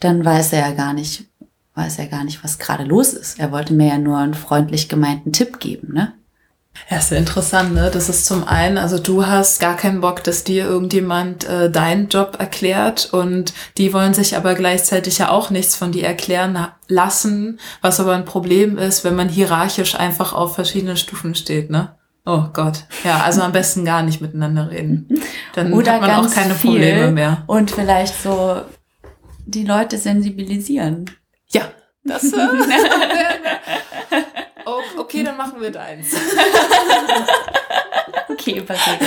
dann 0.00 0.24
weiß 0.24 0.52
er 0.52 0.60
ja 0.60 0.74
gar 0.74 0.92
nicht, 0.92 1.24
weiß 1.74 1.98
er 1.98 2.06
gar 2.06 2.24
nicht, 2.24 2.44
was 2.44 2.58
gerade 2.58 2.84
los 2.84 3.12
ist. 3.12 3.38
Er 3.38 3.52
wollte 3.52 3.74
mir 3.74 3.88
ja 3.88 3.98
nur 3.98 4.18
einen 4.18 4.34
freundlich 4.34 4.88
gemeinten 4.88 5.32
Tipp 5.32 5.58
geben, 5.58 5.92
ne? 5.92 6.12
Ja, 6.90 6.98
ist 6.98 7.10
ja 7.10 7.16
interessant, 7.16 7.74
ne? 7.74 7.90
Das 7.92 8.08
ist 8.08 8.26
zum 8.26 8.46
einen, 8.46 8.78
also 8.78 8.98
du 8.98 9.26
hast 9.26 9.60
gar 9.60 9.76
keinen 9.76 10.00
Bock, 10.00 10.22
dass 10.24 10.44
dir 10.44 10.64
irgendjemand 10.64 11.44
äh, 11.44 11.70
deinen 11.70 12.08
Job 12.08 12.36
erklärt 12.38 13.12
und 13.12 13.52
die 13.76 13.92
wollen 13.92 14.14
sich 14.14 14.36
aber 14.36 14.54
gleichzeitig 14.54 15.18
ja 15.18 15.30
auch 15.30 15.50
nichts 15.50 15.76
von 15.76 15.92
dir 15.92 16.06
erklären 16.06 16.68
lassen, 16.88 17.58
was 17.80 18.00
aber 18.00 18.14
ein 18.14 18.24
Problem 18.24 18.78
ist, 18.78 19.04
wenn 19.04 19.16
man 19.16 19.28
hierarchisch 19.28 19.94
einfach 19.94 20.32
auf 20.32 20.54
verschiedenen 20.54 20.96
Stufen 20.96 21.34
steht, 21.34 21.70
ne? 21.70 21.96
Oh 22.24 22.44
Gott. 22.52 22.84
Ja, 23.04 23.20
also 23.20 23.42
am 23.42 23.52
besten 23.52 23.84
gar 23.84 24.02
nicht 24.02 24.20
miteinander 24.20 24.70
reden. 24.70 25.08
Dann 25.54 25.72
Oder 25.72 25.92
hat 25.92 26.00
man 26.00 26.10
auch 26.10 26.30
keine 26.30 26.54
Probleme 26.54 27.12
mehr. 27.12 27.44
Und 27.46 27.70
vielleicht 27.70 28.20
so 28.20 28.62
die 29.46 29.64
Leute 29.64 29.96
sensibilisieren. 29.96 31.08
Ja, 31.50 31.62
das 32.02 32.24
äh, 32.24 32.36
machen 35.46 35.60
wir 35.60 35.70
deins. 35.70 36.08
okay, 38.28 38.60
passiert. 38.62 39.00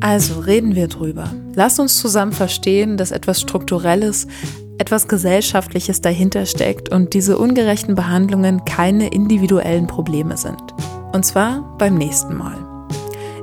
Also 0.00 0.40
reden 0.40 0.74
wir 0.74 0.88
drüber. 0.88 1.30
Lass 1.54 1.78
uns 1.78 1.98
zusammen 1.98 2.32
verstehen, 2.32 2.96
dass 2.96 3.10
etwas 3.10 3.40
Strukturelles, 3.40 4.26
etwas 4.78 5.08
Gesellschaftliches 5.08 6.00
dahinter 6.00 6.46
steckt 6.46 6.88
und 6.88 7.14
diese 7.14 7.36
ungerechten 7.36 7.94
Behandlungen 7.94 8.64
keine 8.64 9.08
individuellen 9.08 9.86
Probleme 9.86 10.36
sind. 10.36 10.62
Und 11.12 11.26
zwar 11.26 11.76
beim 11.78 11.96
nächsten 11.96 12.36
Mal. 12.36 12.56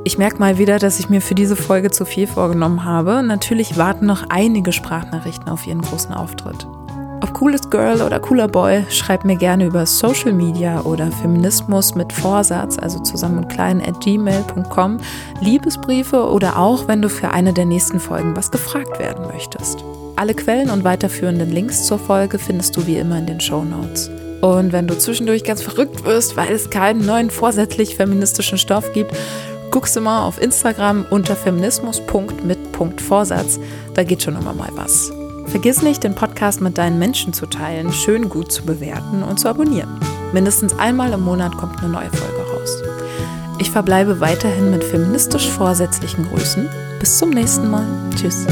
Ich 0.06 0.18
merke 0.18 0.38
mal 0.38 0.58
wieder, 0.58 0.80
dass 0.80 1.00
ich 1.00 1.10
mir 1.10 1.20
für 1.20 1.36
diese 1.36 1.56
Folge 1.56 1.92
zu 1.92 2.06
viel 2.06 2.28
vorgenommen 2.28 2.86
habe. 2.86 3.24
Natürlich 3.24 3.78
warten 3.78 4.06
noch 4.06 4.30
einige 4.30 4.72
Sprachnachrichten 4.72 5.50
auf 5.50 5.66
ihren 5.66 5.82
großen 5.82 6.14
Auftritt. 6.14 6.68
Ob 7.22 7.34
cooles 7.34 7.70
Girl 7.70 8.02
oder 8.02 8.20
cooler 8.20 8.48
Boy, 8.48 8.84
schreib 8.90 9.26
mir 9.26 9.38
gerne 9.38 9.66
über 9.66 9.86
Social 9.86 10.34
Media 10.34 10.82
oder 10.82 11.12
Feminismus 11.12 11.94
mit 11.96 12.12
Vorsatz, 12.12 12.78
also 12.78 13.00
zusammen 13.00 13.38
und 13.40 13.48
klein 13.50 13.82
at 13.82 14.00
gmail.com, 14.02 14.98
Liebesbriefe 15.42 16.30
oder 16.30 16.58
auch, 16.58 16.88
wenn 16.88 17.02
du 17.02 17.10
für 17.10 17.32
eine 17.32 17.54
der 17.54 17.66
nächsten 17.66 18.00
Folgen 18.00 18.36
was 18.36 18.52
gefragt 18.52 19.00
werden 19.00 19.26
möchtest. 19.28 19.84
Alle 20.18 20.34
Quellen 20.34 20.70
und 20.70 20.84
weiterführenden 20.84 21.52
Links 21.52 21.88
zur 21.88 22.00
Folge 22.00 22.40
findest 22.40 22.78
du 22.78 22.88
wie 22.88 22.98
immer 22.98 23.18
in 23.18 23.26
den 23.26 23.40
Show 23.40 23.64
Notes. 23.64 24.10
Und 24.42 24.72
wenn 24.72 24.88
du 24.88 24.98
zwischendurch 24.98 25.44
ganz 25.44 25.62
verrückt 25.62 26.06
wirst, 26.06 26.38
weil 26.38 26.52
es 26.52 26.70
keinen 26.70 27.06
neuen 27.06 27.32
vorsätzlich 27.32 27.96
feministischen 27.96 28.58
Stoff 28.58 28.94
gibt, 28.94 29.14
guckst 29.72 29.96
du 29.96 30.02
mal 30.02 30.26
auf 30.26 30.42
Instagram 30.42 31.06
unter 31.10 31.36
feminismus.mit.vorsatz. 31.36 33.60
Da 33.94 34.04
geht 34.04 34.24
schon 34.24 34.38
immer 34.38 34.54
mal 34.54 34.70
was. 34.74 35.12
Vergiss 35.48 35.82
nicht, 35.82 36.04
den 36.04 36.16
Podcast 36.16 36.62
mit 36.62 36.78
deinen 36.78 37.00
Menschen 37.00 37.34
zu 37.34 37.46
teilen, 37.46 37.92
schön 37.92 38.30
gut 38.30 38.52
zu 38.52 38.66
bewerten 38.66 39.24
und 39.24 39.40
zu 39.40 39.48
abonnieren. 39.48 40.00
Mindestens 40.34 40.78
einmal 40.78 41.14
im 41.14 41.22
Monat 41.22 41.56
kommt 41.58 41.80
eine 41.80 41.90
neue 41.90 42.10
Folge 42.10 42.52
raus. 42.52 42.84
Ich 43.60 43.72
verbleibe 43.72 44.20
weiterhin 44.20 44.72
mit 44.72 44.84
feministisch 44.84 45.50
vorsätzlichen 45.50 46.28
Grüßen. 46.30 46.70
Bis 47.00 47.18
zum 47.18 47.30
nächsten 47.30 47.70
Mal. 47.70 47.86
Tschüss. 48.16 48.46